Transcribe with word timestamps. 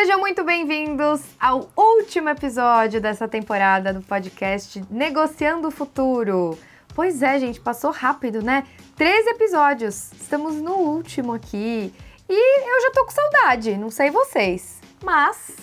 Sejam 0.00 0.20
muito 0.20 0.44
bem-vindos 0.44 1.20
ao 1.40 1.68
último 1.76 2.28
episódio 2.28 3.00
dessa 3.00 3.26
temporada 3.26 3.92
do 3.92 4.00
podcast 4.00 4.80
Negociando 4.88 5.66
o 5.66 5.70
Futuro. 5.72 6.56
Pois 6.94 7.20
é, 7.20 7.36
gente, 7.40 7.58
passou 7.58 7.90
rápido, 7.90 8.40
né? 8.40 8.64
Três 8.94 9.26
episódios. 9.26 10.12
Estamos 10.12 10.54
no 10.54 10.74
último 10.74 11.32
aqui. 11.32 11.92
E 12.28 12.60
eu 12.60 12.80
já 12.80 12.92
tô 12.92 13.06
com 13.06 13.10
saudade, 13.10 13.76
não 13.76 13.90
sei 13.90 14.08
vocês. 14.08 14.80
Mas 15.02 15.56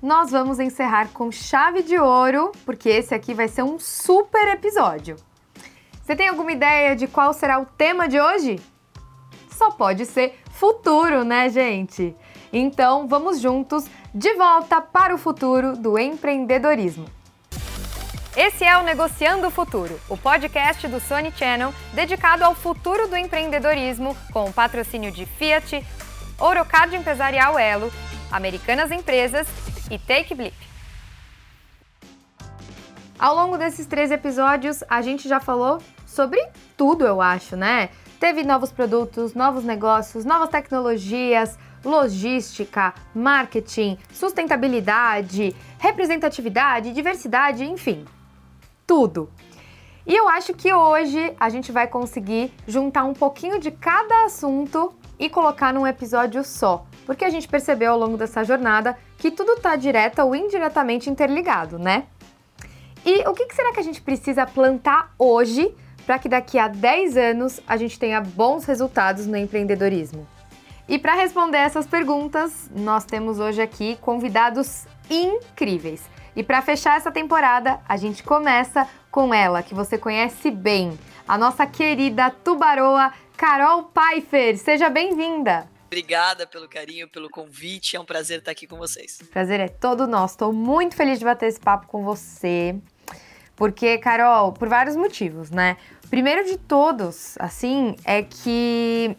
nós 0.00 0.30
vamos 0.30 0.58
encerrar 0.58 1.08
com 1.12 1.30
chave 1.30 1.82
de 1.82 1.98
ouro, 1.98 2.50
porque 2.64 2.88
esse 2.88 3.14
aqui 3.14 3.34
vai 3.34 3.46
ser 3.46 3.62
um 3.62 3.78
super 3.78 4.48
episódio. 4.48 5.16
Você 6.02 6.16
tem 6.16 6.28
alguma 6.28 6.50
ideia 6.50 6.96
de 6.96 7.06
qual 7.06 7.34
será 7.34 7.60
o 7.60 7.66
tema 7.66 8.08
de 8.08 8.18
hoje? 8.18 8.58
Só 9.50 9.70
pode 9.70 10.06
ser 10.06 10.40
futuro, 10.50 11.24
né, 11.24 11.50
gente? 11.50 12.16
Então, 12.52 13.08
vamos 13.08 13.40
juntos 13.40 13.86
de 14.14 14.34
volta 14.34 14.80
para 14.82 15.14
o 15.14 15.18
futuro 15.18 15.74
do 15.74 15.98
empreendedorismo. 15.98 17.06
Esse 18.36 18.64
é 18.64 18.76
o 18.76 18.82
Negociando 18.82 19.46
o 19.46 19.50
Futuro, 19.50 19.98
o 20.08 20.16
podcast 20.16 20.86
do 20.86 21.00
Sony 21.00 21.32
Channel 21.32 21.72
dedicado 21.94 22.44
ao 22.44 22.54
futuro 22.54 23.08
do 23.08 23.16
empreendedorismo, 23.16 24.14
com 24.32 24.44
o 24.44 24.52
patrocínio 24.52 25.10
de 25.10 25.24
Fiat, 25.24 25.82
Ourocard 26.38 26.94
Empresarial 26.94 27.58
Elo, 27.58 27.90
Americanas 28.30 28.90
Empresas 28.90 29.46
e 29.90 29.98
Take 29.98 30.34
Blip. 30.34 30.56
Ao 33.18 33.34
longo 33.34 33.56
desses 33.56 33.86
três 33.86 34.10
episódios, 34.10 34.82
a 34.90 35.00
gente 35.00 35.26
já 35.28 35.40
falou 35.40 35.78
sobre 36.06 36.42
tudo, 36.76 37.06
eu 37.06 37.20
acho, 37.22 37.56
né? 37.56 37.88
Teve 38.18 38.42
novos 38.42 38.70
produtos, 38.70 39.34
novos 39.34 39.64
negócios, 39.64 40.24
novas 40.24 40.48
tecnologias, 40.48 41.58
logística, 41.84 42.94
marketing, 43.14 43.98
sustentabilidade, 44.12 45.54
representatividade, 45.78 46.92
diversidade, 46.92 47.64
enfim, 47.64 48.04
tudo. 48.86 49.30
E 50.06 50.14
eu 50.14 50.28
acho 50.28 50.52
que 50.54 50.72
hoje 50.72 51.34
a 51.38 51.48
gente 51.48 51.70
vai 51.70 51.86
conseguir 51.86 52.52
juntar 52.66 53.04
um 53.04 53.14
pouquinho 53.14 53.58
de 53.58 53.70
cada 53.70 54.24
assunto 54.24 54.92
e 55.18 55.28
colocar 55.28 55.72
num 55.72 55.86
episódio 55.86 56.42
só, 56.42 56.84
porque 57.06 57.24
a 57.24 57.30
gente 57.30 57.46
percebeu 57.46 57.92
ao 57.92 57.98
longo 57.98 58.16
dessa 58.16 58.42
jornada 58.42 58.98
que 59.18 59.30
tudo 59.30 59.52
está 59.52 59.76
direta 59.76 60.24
ou 60.24 60.34
indiretamente 60.34 61.08
interligado, 61.08 61.78
né? 61.78 62.04
E 63.04 63.26
o 63.28 63.32
que 63.32 63.52
será 63.54 63.72
que 63.72 63.80
a 63.80 63.84
gente 63.84 64.00
precisa 64.00 64.46
plantar 64.46 65.12
hoje 65.18 65.72
para 66.04 66.18
que 66.18 66.28
daqui 66.28 66.58
a 66.58 66.68
10 66.68 67.16
anos 67.16 67.60
a 67.66 67.76
gente 67.76 67.98
tenha 67.98 68.20
bons 68.20 68.64
resultados 68.64 69.26
no 69.26 69.36
empreendedorismo? 69.36 70.26
E 70.92 70.98
para 70.98 71.14
responder 71.14 71.56
essas 71.56 71.86
perguntas, 71.86 72.68
nós 72.70 73.06
temos 73.06 73.40
hoje 73.40 73.62
aqui 73.62 73.96
convidados 74.02 74.84
incríveis. 75.08 76.02
E 76.36 76.42
para 76.42 76.60
fechar 76.60 76.98
essa 76.98 77.10
temporada, 77.10 77.80
a 77.88 77.96
gente 77.96 78.22
começa 78.22 78.86
com 79.10 79.32
ela, 79.32 79.62
que 79.62 79.74
você 79.74 79.96
conhece 79.96 80.50
bem, 80.50 80.98
a 81.26 81.38
nossa 81.38 81.66
querida 81.66 82.30
tubaroa 82.30 83.10
Carol 83.38 83.84
Pfeiffer. 83.84 84.58
Seja 84.58 84.90
bem-vinda! 84.90 85.66
Obrigada 85.86 86.46
pelo 86.46 86.68
carinho, 86.68 87.08
pelo 87.08 87.30
convite. 87.30 87.96
É 87.96 88.00
um 88.00 88.04
prazer 88.04 88.40
estar 88.40 88.50
aqui 88.50 88.66
com 88.66 88.76
vocês. 88.76 89.18
Prazer 89.32 89.60
é 89.60 89.68
todo 89.68 90.06
nosso. 90.06 90.34
Estou 90.34 90.52
muito 90.52 90.94
feliz 90.94 91.18
de 91.18 91.24
bater 91.24 91.48
esse 91.48 91.58
papo 91.60 91.86
com 91.86 92.04
você. 92.04 92.76
Porque, 93.56 93.96
Carol, 93.96 94.52
por 94.52 94.68
vários 94.68 94.94
motivos, 94.94 95.50
né? 95.50 95.78
Primeiro 96.10 96.44
de 96.44 96.58
todos, 96.58 97.34
assim, 97.38 97.96
é 98.04 98.22
que 98.22 99.16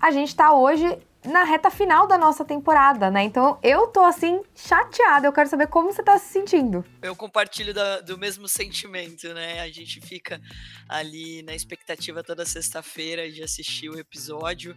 a 0.00 0.12
gente 0.12 0.28
está 0.28 0.52
hoje 0.52 0.96
na 1.26 1.44
reta 1.44 1.70
final 1.70 2.06
da 2.06 2.16
nossa 2.16 2.44
temporada, 2.44 3.10
né? 3.10 3.22
Então 3.24 3.58
eu 3.62 3.86
tô 3.88 4.00
assim 4.00 4.40
chateada. 4.54 5.26
Eu 5.26 5.32
quero 5.32 5.48
saber 5.48 5.66
como 5.66 5.92
você 5.92 6.02
tá 6.02 6.18
se 6.18 6.32
sentindo. 6.32 6.84
Eu 7.02 7.14
compartilho 7.14 7.74
do 8.04 8.18
mesmo 8.18 8.48
sentimento, 8.48 9.32
né? 9.34 9.60
A 9.60 9.68
gente 9.68 10.00
fica 10.00 10.40
ali 10.88 11.42
na 11.42 11.54
expectativa 11.54 12.22
toda 12.22 12.44
sexta-feira 12.44 13.30
de 13.30 13.42
assistir 13.42 13.88
o 13.88 13.98
episódio. 13.98 14.76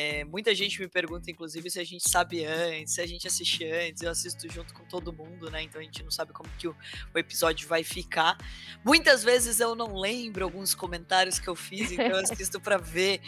É, 0.00 0.22
muita 0.22 0.54
gente 0.54 0.80
me 0.80 0.86
pergunta, 0.86 1.28
inclusive, 1.28 1.68
se 1.68 1.80
a 1.80 1.84
gente 1.84 2.08
sabe 2.08 2.44
antes, 2.44 2.94
se 2.94 3.00
a 3.00 3.06
gente 3.06 3.26
assiste 3.26 3.64
antes. 3.64 4.00
Eu 4.00 4.12
assisto 4.12 4.48
junto 4.48 4.72
com 4.72 4.84
todo 4.84 5.12
mundo, 5.12 5.50
né? 5.50 5.64
Então 5.64 5.80
a 5.80 5.82
gente 5.82 6.04
não 6.04 6.10
sabe 6.12 6.32
como 6.32 6.48
que 6.56 6.68
o, 6.68 6.76
o 7.12 7.18
episódio 7.18 7.66
vai 7.66 7.82
ficar. 7.82 8.38
Muitas 8.84 9.24
vezes 9.24 9.58
eu 9.58 9.74
não 9.74 9.96
lembro 9.96 10.44
alguns 10.44 10.72
comentários 10.72 11.40
que 11.40 11.48
eu 11.48 11.56
fiz, 11.56 11.90
então 11.90 12.06
eu 12.06 12.18
assisto 12.22 12.60
para 12.60 12.78
ver. 12.78 13.20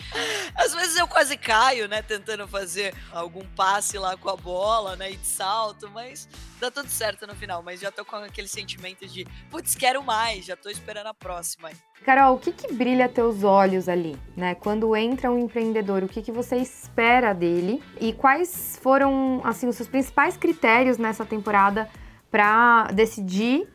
Às 0.54 0.72
vezes 0.72 0.96
eu 0.96 1.08
quase 1.08 1.36
caio, 1.36 1.88
né? 1.88 2.02
Tentando 2.02 2.46
fazer 2.46 2.94
algum 3.10 3.44
passe 3.56 3.98
lá 3.98 4.16
com 4.16 4.28
a 4.28 4.36
bola, 4.36 4.94
né? 4.94 5.10
E 5.10 5.16
de 5.16 5.26
salto, 5.26 5.90
mas 5.90 6.28
dá 6.60 6.70
tudo 6.70 6.88
certo 6.88 7.26
no 7.26 7.34
final. 7.34 7.64
Mas 7.64 7.80
já 7.80 7.90
tô 7.90 8.04
com 8.04 8.14
aquele 8.14 8.46
sentimento 8.46 9.08
de, 9.08 9.26
putz, 9.50 9.74
quero 9.74 10.04
mais, 10.04 10.44
já 10.44 10.54
tô 10.54 10.70
esperando 10.70 11.08
a 11.08 11.14
próxima. 11.14 11.72
Carol, 12.04 12.34
o 12.34 12.38
que, 12.38 12.50
que 12.50 12.72
brilha 12.72 13.08
teus 13.08 13.44
olhos 13.44 13.88
ali, 13.88 14.16
né? 14.34 14.54
Quando 14.54 14.96
entra 14.96 15.30
um 15.30 15.38
empreendedor, 15.38 16.02
o 16.02 16.08
que, 16.08 16.22
que 16.22 16.32
você 16.32 16.56
espera 16.56 17.34
dele 17.34 17.82
e 18.00 18.12
quais 18.12 18.78
foram 18.82 19.40
assim 19.44 19.68
os 19.68 19.76
seus 19.76 19.88
principais 19.88 20.36
critérios 20.36 20.96
nessa 20.96 21.26
temporada 21.26 21.88
para 22.30 22.84
decidir 22.92 23.68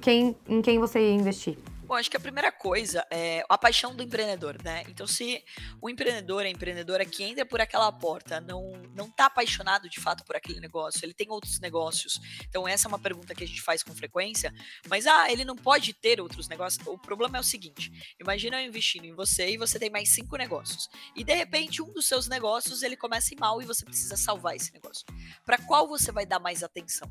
quem, 0.00 0.36
em 0.48 0.62
quem 0.62 0.78
você 0.78 1.00
ia 1.00 1.14
investir? 1.14 1.58
Bom, 1.92 1.96
acho 1.96 2.10
que 2.10 2.16
a 2.16 2.20
primeira 2.20 2.50
coisa 2.50 3.06
é 3.10 3.44
a 3.46 3.58
paixão 3.58 3.94
do 3.94 4.02
empreendedor, 4.02 4.56
né? 4.64 4.82
Então, 4.88 5.06
se 5.06 5.44
o 5.78 5.90
empreendedor, 5.90 6.42
a 6.42 6.48
empreendedora 6.48 7.04
que 7.04 7.22
entra 7.22 7.44
por 7.44 7.60
aquela 7.60 7.92
porta 7.92 8.40
não, 8.40 8.72
não 8.96 9.10
tá 9.10 9.26
apaixonado 9.26 9.90
de 9.90 10.00
fato 10.00 10.24
por 10.24 10.34
aquele 10.34 10.58
negócio, 10.58 11.04
ele 11.04 11.12
tem 11.12 11.28
outros 11.28 11.60
negócios. 11.60 12.18
Então, 12.48 12.66
essa 12.66 12.86
é 12.86 12.88
uma 12.88 12.98
pergunta 12.98 13.34
que 13.34 13.44
a 13.44 13.46
gente 13.46 13.60
faz 13.60 13.82
com 13.82 13.94
frequência. 13.94 14.54
Mas, 14.88 15.06
ah, 15.06 15.30
ele 15.30 15.44
não 15.44 15.54
pode 15.54 15.92
ter 15.92 16.18
outros 16.18 16.48
negócios. 16.48 16.82
O 16.86 16.96
problema 16.96 17.36
é 17.36 17.40
o 17.40 17.44
seguinte: 17.44 17.92
imagina 18.18 18.62
eu 18.62 18.66
investindo 18.66 19.04
em 19.04 19.12
você 19.12 19.50
e 19.50 19.58
você 19.58 19.78
tem 19.78 19.90
mais 19.90 20.08
cinco 20.08 20.34
negócios. 20.38 20.88
E 21.14 21.22
de 21.22 21.34
repente, 21.34 21.82
um 21.82 21.92
dos 21.92 22.08
seus 22.08 22.26
negócios 22.26 22.82
ele 22.82 22.96
começa 22.96 23.34
mal 23.38 23.60
e 23.60 23.66
você 23.66 23.84
precisa 23.84 24.16
salvar 24.16 24.56
esse 24.56 24.72
negócio. 24.72 25.04
Para 25.44 25.58
qual 25.58 25.86
você 25.86 26.10
vai 26.10 26.24
dar 26.24 26.38
mais 26.38 26.62
atenção? 26.62 27.06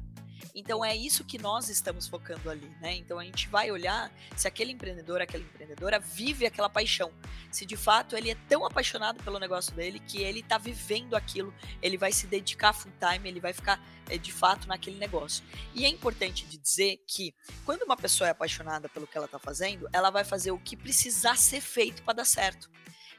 Então 0.54 0.84
é 0.84 0.96
isso 0.96 1.24
que 1.24 1.38
nós 1.38 1.70
estamos 1.70 2.08
focando 2.08 2.50
ali, 2.50 2.70
né? 2.82 2.96
Então 2.96 3.20
a 3.20 3.24
gente 3.24 3.48
vai 3.48 3.72
olhar 3.72 4.12
se 4.36 4.48
aquele 4.48 4.72
empreendedor, 4.72 5.22
aquela 5.22 5.44
empreendedora 5.44 6.00
vive 6.00 6.46
aquela 6.46 6.70
paixão. 6.70 7.12
Se 7.52 7.66
de 7.66 7.78
fato 7.78 8.16
ele 8.16 8.32
é 8.32 8.36
tão 8.48 8.66
apaixonado 8.66 9.24
pelo 9.24 9.40
negócio 9.40 9.74
dele 9.74 10.00
que 10.00 10.22
ele 10.22 10.40
está 10.40 10.58
vivendo 10.58 11.16
aquilo, 11.16 11.54
ele 11.82 11.98
vai 11.98 12.12
se 12.12 12.28
dedicar 12.28 12.74
full 12.74 12.92
time, 13.00 13.28
ele 13.28 13.40
vai 13.40 13.54
ficar 13.54 13.82
é, 14.10 14.18
de 14.18 14.32
fato 14.32 14.68
naquele 14.68 14.98
negócio. 14.98 15.44
E 15.74 15.86
é 15.86 15.90
importante 15.90 16.46
de 16.46 16.58
dizer 16.58 16.98
que 17.08 17.34
quando 17.66 17.84
uma 17.84 17.96
pessoa 17.96 18.28
é 18.28 18.32
apaixonada 18.32 18.90
pelo 18.90 19.08
que 19.08 19.18
ela 19.18 19.26
está 19.26 19.40
fazendo, 19.40 19.88
ela 19.94 20.10
vai 20.10 20.24
fazer 20.24 20.52
o 20.52 20.60
que 20.60 20.76
precisar 20.76 21.38
ser 21.38 21.62
feito 21.62 22.04
para 22.04 22.16
dar 22.16 22.26
certo. 22.26 22.70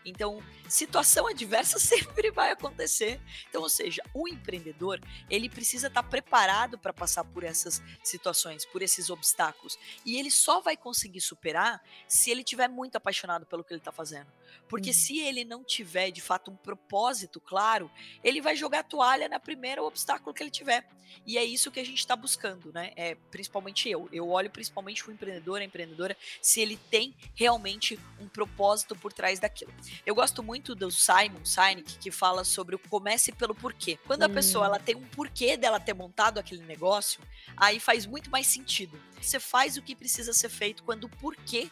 Então, 0.04 0.42
situação 0.68 1.26
adversa 1.26 1.78
sempre 1.80 2.30
vai 2.30 2.50
acontecer. 2.50 3.20
Então, 3.48 3.62
ou 3.62 3.68
seja, 3.68 4.02
o 4.12 4.28
empreendedor, 4.28 5.00
ele 5.30 5.48
precisa 5.48 5.86
estar 5.88 6.02
preparado 6.02 6.78
para 6.78 6.92
passar 6.92 7.24
por 7.24 7.44
essas 7.44 7.82
situações, 8.02 8.64
por 8.64 8.82
esses 8.82 9.10
obstáculos. 9.10 9.78
E 10.04 10.18
ele 10.18 10.30
só 10.30 10.60
vai 10.60 10.76
conseguir 10.76 11.20
superar 11.20 11.82
se 12.08 12.30
ele 12.30 12.44
tiver 12.44 12.68
muito 12.68 12.96
apaixonado 12.96 13.46
pelo 13.46 13.64
que 13.64 13.72
ele 13.72 13.80
está 13.80 13.92
fazendo. 13.92 14.26
Porque 14.68 14.90
uhum. 14.90 14.94
se 14.94 15.20
ele 15.20 15.44
não 15.44 15.64
tiver, 15.64 16.10
de 16.10 16.20
fato, 16.20 16.50
um 16.50 16.56
propósito 16.56 17.40
claro, 17.40 17.90
ele 18.22 18.40
vai 18.40 18.56
jogar 18.56 18.80
a 18.80 18.84
toalha 18.84 19.28
na 19.28 19.38
primeira 19.38 19.82
obstáculo 19.82 20.34
que 20.34 20.42
ele 20.42 20.50
tiver. 20.50 20.86
E 21.26 21.38
é 21.38 21.44
isso 21.44 21.70
que 21.70 21.80
a 21.80 21.84
gente 21.84 21.98
está 21.98 22.16
buscando, 22.16 22.72
né? 22.72 22.92
É, 22.96 23.14
principalmente 23.30 23.88
eu. 23.88 24.08
Eu 24.12 24.28
olho 24.28 24.50
principalmente 24.50 25.08
o 25.08 25.12
empreendedor, 25.12 25.60
a 25.60 25.64
empreendedora, 25.64 26.16
se 26.40 26.60
ele 26.60 26.76
tem 26.90 27.14
realmente 27.34 27.98
um 28.20 28.28
propósito 28.28 28.96
por 28.96 29.12
trás 29.12 29.38
daquilo. 29.38 29.72
Eu 30.04 30.14
gosto 30.14 30.42
muito 30.42 30.74
do 30.74 30.90
Simon 30.90 31.44
Sinek, 31.44 31.98
que 31.98 32.10
fala 32.10 32.44
sobre 32.44 32.74
o 32.74 32.78
comece 32.78 33.32
pelo 33.32 33.54
porquê. 33.54 33.98
Quando 34.06 34.22
a 34.22 34.26
hum. 34.26 34.34
pessoa 34.34 34.66
ela 34.66 34.78
tem 34.78 34.96
um 34.96 35.06
porquê 35.06 35.56
dela 35.56 35.78
ter 35.78 35.94
montado 35.94 36.38
aquele 36.38 36.64
negócio, 36.64 37.20
aí 37.56 37.78
faz 37.78 38.06
muito 38.06 38.30
mais 38.30 38.46
sentido. 38.46 39.00
Você 39.20 39.38
faz 39.38 39.76
o 39.76 39.82
que 39.82 39.94
precisa 39.94 40.32
ser 40.32 40.48
feito 40.48 40.82
quando 40.82 41.04
o 41.04 41.08
porquê 41.08 41.70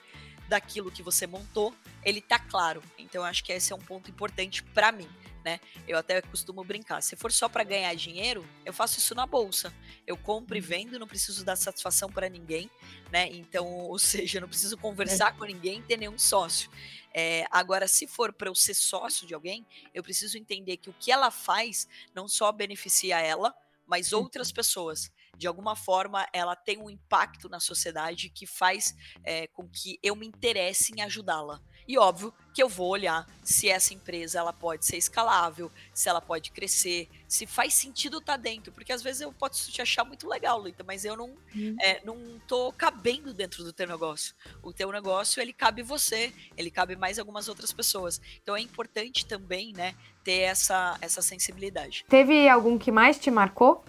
daquilo 0.51 0.91
que 0.91 1.03
você 1.03 1.27
montou, 1.27 1.75
ele 2.05 2.21
tá 2.21 2.39
claro. 2.39 2.83
Então 2.99 3.25
acho 3.25 3.43
que 3.43 3.53
esse 3.53 3.73
é 3.73 3.77
um 3.77 3.81
ponto 3.81 4.11
importante 4.11 4.63
para 4.63 4.93
mim 4.93 5.09
né? 5.45 5.61
Eu 5.87 5.99
até 5.99 6.21
costumo 6.21 6.63
brincar. 6.65 7.01
Se 7.01 7.17
for 7.17 7.33
só 7.33 7.49
para 7.49 7.65
ganhar 7.65 7.95
dinheiro, 7.95 8.47
eu 8.65 8.73
faço 8.73 8.99
isso 8.99 9.15
na 9.15 9.27
bolsa. 9.27 9.73
Eu 10.07 10.17
compro 10.17 10.57
e 10.57 10.61
uhum. 10.61 10.67
vendo, 10.67 10.99
não 10.99 11.07
preciso 11.07 11.45
dar 11.45 11.57
satisfação 11.57 12.11
para 12.11 12.29
ninguém, 12.29 12.71
né? 13.11 13.29
Então, 13.31 13.67
ou 13.89 13.99
seja, 13.99 14.41
não 14.41 14.49
preciso 14.49 14.77
conversar 14.77 15.33
é. 15.35 15.39
com 15.39 15.45
ninguém, 15.45 15.83
ter 15.83 15.97
nenhum 15.97 16.19
sócio. 16.19 16.71
É, 17.13 17.45
agora, 17.51 17.89
se 17.89 18.07
for 18.07 18.33
para 18.33 18.49
eu 18.49 18.55
ser 18.55 18.75
sócio 18.75 19.27
de 19.27 19.35
alguém, 19.35 19.67
eu 19.93 20.03
preciso 20.03 20.39
entender 20.39 20.77
que 20.77 20.91
o 20.91 20.95
que 20.99 21.11
ela 21.11 21.31
faz 21.31 21.89
não 22.15 22.29
só 22.29 22.53
beneficia 22.53 23.19
ela, 23.19 23.55
mas 23.87 24.13
outras 24.13 24.49
uhum. 24.49 24.55
pessoas. 24.55 25.11
De 25.37 25.47
alguma 25.47 25.75
forma, 25.75 26.27
ela 26.33 26.55
tem 26.55 26.79
um 26.79 26.91
impacto 26.91 27.49
na 27.49 27.61
sociedade 27.61 28.29
que 28.29 28.47
faz 28.47 28.95
é, 29.25 29.47
com 29.47 29.69
que 29.69 29.99
eu 30.03 30.15
me 30.15 30.27
interesse 30.27 30.93
em 30.95 31.01
ajudá-la. 31.01 31.61
E 31.91 31.99
óbvio 31.99 32.33
que 32.55 32.63
eu 32.63 32.69
vou 32.69 32.89
olhar 32.89 33.27
se 33.43 33.69
essa 33.69 33.93
empresa 33.93 34.39
ela 34.39 34.53
pode 34.53 34.87
ser 34.87 34.97
escalável, 34.97 35.73
se 35.93 36.09
ela 36.09 36.21
pode 36.21 36.51
crescer, 36.53 37.09
se 37.27 37.47
faz 37.47 37.75
sentido 37.75 38.19
estar 38.19 38.35
tá 38.35 38.37
dentro, 38.37 38.71
porque 38.71 38.93
às 38.93 39.03
vezes 39.03 39.23
eu 39.23 39.33
posso 39.33 39.73
te 39.73 39.83
achar 39.83 40.05
muito 40.05 40.29
legal, 40.29 40.61
Luita, 40.61 40.85
mas 40.85 41.05
eu 41.05 41.17
não 41.17 41.31
hum. 41.57 41.77
é, 41.81 42.01
não 42.05 42.41
tô 42.47 42.73
cabendo 42.73 43.35
dentro 43.35 43.65
do 43.65 43.73
teu 43.73 43.89
negócio. 43.89 44.37
O 44.63 44.73
teu 44.73 44.93
negócio 44.93 45.41
ele 45.41 45.53
cabe 45.53 45.83
você, 45.83 46.33
ele 46.57 46.71
cabe 46.71 46.95
mais 46.95 47.19
algumas 47.19 47.49
outras 47.49 47.73
pessoas. 47.73 48.21
Então 48.41 48.57
é 48.57 48.61
importante 48.61 49.27
também, 49.27 49.73
né, 49.73 49.95
ter 50.23 50.43
essa 50.43 50.97
essa 51.01 51.21
sensibilidade. 51.23 52.05
Teve 52.09 52.49
algum 52.49 52.79
que 52.79 52.93
mais 52.93 53.19
te 53.19 53.31
marcou? 53.31 53.85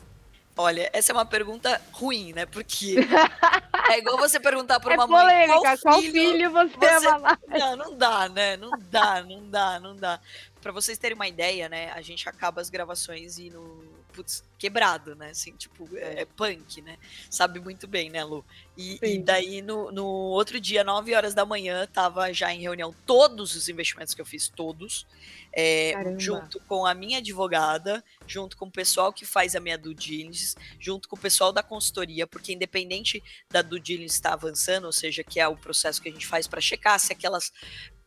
Olha, 0.57 0.89
essa 0.94 1.12
é 1.12 1.13
uma 1.13 1.25
pergunta 1.25 1.81
ruim, 1.92 2.33
né? 2.33 2.45
Porque 2.45 2.95
é 3.89 3.98
igual 3.98 4.18
você 4.18 4.39
perguntar 4.39 4.80
para 4.80 4.94
é 4.94 4.98
uma 4.98 5.07
polêmica, 5.07 5.48
mãe 5.48 5.62
qual, 5.62 5.77
qual 5.77 6.01
filho, 6.01 6.13
filho 6.13 6.51
você, 6.51 6.77
você 6.77 7.07
ama. 7.07 7.39
Não, 7.48 7.75
não 7.75 7.98
dá, 7.98 8.30
né? 8.30 8.57
Não 8.57 8.71
dá, 8.89 9.24
não 9.24 9.50
dá, 9.50 9.80
não 9.80 9.95
dá. 9.95 10.19
Para 10.62 10.71
vocês 10.71 10.98
terem 10.98 11.15
uma 11.15 11.27
ideia, 11.27 11.68
né? 11.68 11.92
A 11.92 12.01
gente 12.01 12.27
acaba 12.27 12.62
as 12.62 12.69
gravações 12.69 13.38
e 13.38 13.50
no 13.50 13.83
putz, 14.13 14.44
quebrado, 14.61 15.15
né? 15.15 15.31
Assim, 15.31 15.53
tipo, 15.53 15.89
é, 15.97 16.21
é 16.21 16.25
punk, 16.25 16.83
né? 16.83 16.99
Sabe 17.31 17.59
muito 17.59 17.87
bem, 17.87 18.11
né, 18.11 18.23
Lu? 18.23 18.45
E, 18.77 18.99
e 19.01 19.17
daí, 19.17 19.59
no, 19.59 19.91
no, 19.91 20.05
outro 20.05 20.59
dia, 20.59 20.83
9 20.83 21.15
horas 21.15 21.33
da 21.33 21.43
manhã, 21.43 21.87
tava 21.91 22.31
já 22.31 22.53
em 22.53 22.61
reunião 22.61 22.93
todos 23.07 23.55
os 23.55 23.67
investimentos 23.67 24.13
que 24.13 24.21
eu 24.21 24.25
fiz, 24.25 24.47
todos, 24.47 25.07
é, 25.51 25.93
junto 26.19 26.59
com 26.61 26.85
a 26.85 26.93
minha 26.93 27.17
advogada, 27.17 28.03
junto 28.27 28.55
com 28.55 28.67
o 28.67 28.71
pessoal 28.71 29.11
que 29.11 29.25
faz 29.25 29.55
a 29.55 29.59
minha 29.59 29.79
due 29.79 29.95
diligence, 29.95 30.55
junto 30.79 31.09
com 31.09 31.15
o 31.15 31.19
pessoal 31.19 31.51
da 31.51 31.63
consultoria, 31.63 32.27
porque 32.27 32.53
independente 32.53 33.21
da 33.49 33.63
due 33.63 33.79
diligence 33.79 34.15
estar 34.15 34.33
avançando, 34.33 34.85
ou 34.85 34.93
seja, 34.93 35.23
que 35.23 35.39
é 35.39 35.47
o 35.47 35.57
processo 35.57 35.99
que 35.99 36.07
a 36.07 36.11
gente 36.11 36.27
faz 36.27 36.45
para 36.45 36.61
checar 36.61 36.99
se 36.99 37.11
aquelas 37.11 37.51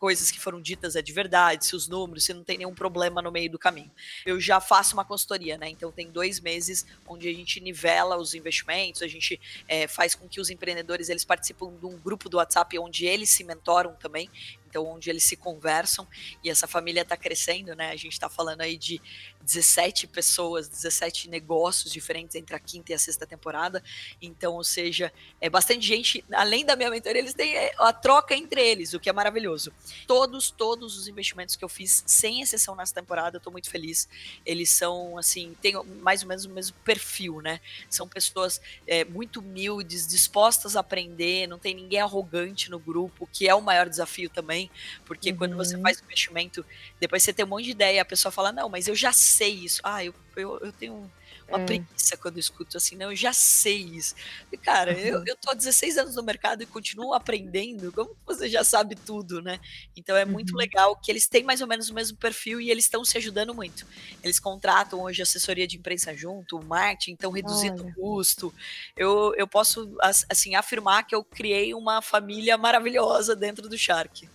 coisas 0.05 0.31
que 0.31 0.39
foram 0.39 0.61
ditas 0.61 0.97
é 0.97 1.01
de 1.01 1.15
verdade, 1.15 1.65
se 1.65 1.75
os 1.75 1.89
números, 1.89 2.25
se 2.25 2.35
não 2.35 2.45
tem 2.45 2.59
nenhum 2.59 2.75
problema 2.75 3.23
no 3.23 3.33
meio 3.33 3.51
do 3.51 3.59
caminho. 3.59 3.91
Eu 4.27 4.39
já 4.39 4.61
faço 4.61 4.93
uma 4.93 5.03
consultoria, 5.03 5.57
né? 5.57 5.71
Então 5.71 5.91
tem 5.91 6.11
dois 6.11 6.41
meses 6.45 6.87
onde 7.09 7.29
a 7.29 7.33
gente 7.33 7.61
nivela 7.61 8.17
os 8.17 8.35
investimentos, 8.35 9.03
a 9.03 9.09
gente 9.09 9.41
é, 9.67 9.89
faz 9.89 10.15
com 10.15 10.29
que 10.29 10.41
os 10.41 10.51
empreendedores 10.51 11.09
eles 11.09 11.25
participam 11.25 11.75
de 11.75 11.87
um 11.87 11.99
grupo 11.99 12.29
do 12.29 12.37
WhatsApp 12.37 12.79
onde 12.79 13.07
eles 13.07 13.31
se 13.31 13.43
mentoram 13.43 13.95
também 13.97 14.31
então 14.75 14.87
onde 14.87 15.09
eles 15.09 15.23
se 15.23 15.37
conversam 15.37 16.05
e 16.43 16.51
essa 16.51 16.67
família 16.67 17.03
está 17.03 17.17
crescendo, 17.17 17.77
né? 17.77 17.91
A 17.91 17.97
gente 17.97 18.15
está 18.15 18.29
falando 18.29 18.63
aí 18.63 18.77
de 18.77 19.01
17 19.45 20.07
pessoas, 20.07 20.69
17 20.69 21.29
negócios 21.29 21.93
diferentes 21.93 22.35
entre 22.35 22.57
a 22.57 22.59
quinta 22.59 22.93
e 22.93 22.95
a 22.95 22.99
sexta 22.99 23.27
temporada. 23.27 23.83
Então, 24.21 24.55
ou 24.55 24.65
seja, 24.65 25.13
é 25.41 25.51
bastante 25.51 25.87
gente, 25.87 26.25
além 26.33 26.65
da 26.65 26.75
minha 26.75 26.91
mentoria, 26.91 27.21
eles 27.21 27.35
têm 27.35 27.55
é, 27.55 27.75
a 27.79 27.93
troca 27.93 28.35
entre 28.35 28.61
eles, 28.61 28.95
o 28.95 29.01
que 29.01 29.11
é 29.11 29.13
maravilhoso. 29.13 29.73
Todos, 30.07 30.51
todos 30.51 30.99
os 30.99 31.07
investimentos 31.09 31.57
que 31.57 31.65
eu 31.65 31.69
fiz, 31.69 32.03
sem 32.07 32.41
exceção 32.41 32.75
nessa 32.75 32.95
temporada, 32.95 33.37
eu 33.37 33.41
tô 33.41 33.51
muito 33.51 33.71
feliz. 33.71 34.09
Eles 34.47 34.71
são, 34.71 35.19
assim, 35.19 35.55
tem 35.61 35.75
mais 36.01 36.23
ou 36.23 36.29
menos 36.29 36.45
o 36.47 36.51
mesmo 36.51 36.77
perfil, 36.85 37.41
né? 37.41 37.61
São 37.91 38.09
pessoas 38.09 38.61
é, 38.87 39.05
muito 39.05 39.41
humildes, 39.41 40.07
dispostas 40.07 40.77
a 40.77 40.81
aprender, 40.81 41.47
não 41.47 41.59
tem 41.59 41.75
ninguém 41.75 42.01
arrogante 42.01 42.71
no 42.71 42.79
grupo, 42.79 43.29
que 43.33 43.49
é 43.49 43.55
o 43.55 43.61
maior 43.61 43.89
desafio 43.89 44.31
também, 44.31 44.71
porque 45.05 45.31
uhum. 45.31 45.37
quando 45.37 45.57
você 45.57 45.77
uhum. 45.77 45.83
faz 45.83 46.01
investimento, 46.01 46.65
depois 46.99 47.23
você 47.23 47.33
tem 47.33 47.45
um 47.45 47.49
monte 47.49 47.65
de 47.65 47.71
ideia, 47.73 48.01
a 48.01 48.05
pessoa 48.05 48.33
fala, 48.33 48.51
não, 48.51 48.69
mas 48.69 48.89
eu 48.89 48.95
já 48.95 49.13
sei 49.13 49.34
isso. 49.43 49.81
Ah, 49.83 50.05
eu, 50.05 50.15
eu, 50.37 50.59
eu 50.61 50.73
tenho 50.73 51.11
uma 51.49 51.61
é. 51.61 51.65
preguiça 51.65 52.17
quando 52.17 52.37
eu 52.37 52.41
escuto 52.41 52.77
assim, 52.77 52.97
não, 52.97 53.11
eu 53.11 53.17
já 53.17 53.33
sei 53.33 53.77
isso. 53.77 54.15
E, 54.51 54.57
cara, 54.57 54.93
uhum. 54.93 54.99
eu, 54.99 55.25
eu 55.27 55.37
tô 55.37 55.51
há 55.51 55.55
16 55.55 55.99
anos 55.99 56.17
no 56.17 56.23
mercado 56.23 56.63
e 56.63 56.67
continuo 56.67 57.13
aprendendo, 57.13 57.93
como 57.93 58.17
você 58.27 58.49
já 58.49 58.65
sabe 58.65 58.95
tudo, 58.95 59.43
né? 59.43 59.61
Então 59.97 60.17
é 60.17 60.25
muito 60.25 60.53
uhum. 60.53 60.59
legal 60.59 60.97
que 60.97 61.11
eles 61.11 61.27
têm 61.29 61.45
mais 61.45 61.61
ou 61.61 61.67
menos 61.67 61.89
o 61.91 61.95
mesmo 61.95 62.17
perfil 62.17 62.61
e 62.61 62.71
eles 62.71 62.85
estão 62.85 63.05
se 63.05 63.17
ajudando 63.19 63.55
muito. 63.55 63.87
Eles 64.23 64.41
contratam 64.41 65.03
hoje 65.03 65.23
assessoria 65.23 65.67
de 65.67 65.77
imprensa 65.77 66.15
junto, 66.15 66.63
marketing, 66.65 67.13
estão 67.13 67.31
reduzindo 67.31 67.87
o 67.87 67.95
custo. 67.95 68.55
Eu, 68.97 69.35
eu 69.37 69.47
posso, 69.47 69.97
assim, 70.01 70.55
afirmar 70.55 71.05
que 71.05 71.15
eu 71.15 71.23
criei 71.23 71.75
uma 71.75 72.01
família 72.01 72.57
maravilhosa 72.57 73.37
dentro 73.37 73.69
do 73.69 73.77
Shark. 73.77 74.29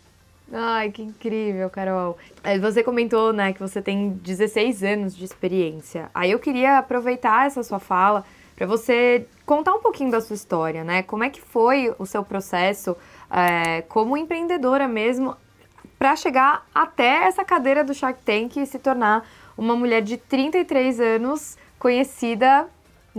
Ai, 0.52 0.92
que 0.92 1.02
incrível, 1.04 1.70
Carol. 1.70 2.18
É, 2.44 2.58
você 2.58 2.84
comentou, 2.84 3.32
né, 3.32 3.54
que 3.54 3.60
você 3.60 3.82
tem 3.82 4.10
16 4.10 4.84
anos 4.84 5.16
de 5.16 5.24
experiência. 5.24 6.10
Aí 6.14 6.32
eu 6.32 6.40
queria 6.40 6.80
aproveitar 6.80 7.46
essa 7.46 7.62
sua 7.62 7.80
fala 7.80 8.26
para 8.56 8.66
você 8.66 9.28
contar 9.46 9.74
um 9.74 9.80
pouquinho 9.80 10.12
da 10.12 10.20
sua 10.20 10.34
história, 10.34 10.84
né? 10.84 11.02
Como 11.04 11.24
é 11.24 11.30
que 11.30 11.40
foi 11.40 11.94
o 11.98 12.06
seu 12.06 12.24
processo 12.24 12.98
é, 13.32 13.84
como 13.84 14.18
empreendedora 14.18 14.88
mesmo 14.88 15.36
para 15.98 16.16
chegar 16.16 16.66
até 16.74 17.24
essa 17.24 17.46
cadeira 17.46 17.84
do 17.84 17.94
Shark 17.94 18.22
Tank 18.24 18.58
e 18.58 18.66
se 18.66 18.80
tornar 18.80 19.26
uma 19.58 19.76
mulher 19.76 20.02
de 20.02 20.18
33 20.18 21.00
anos 21.00 21.58
conhecida 21.78 22.68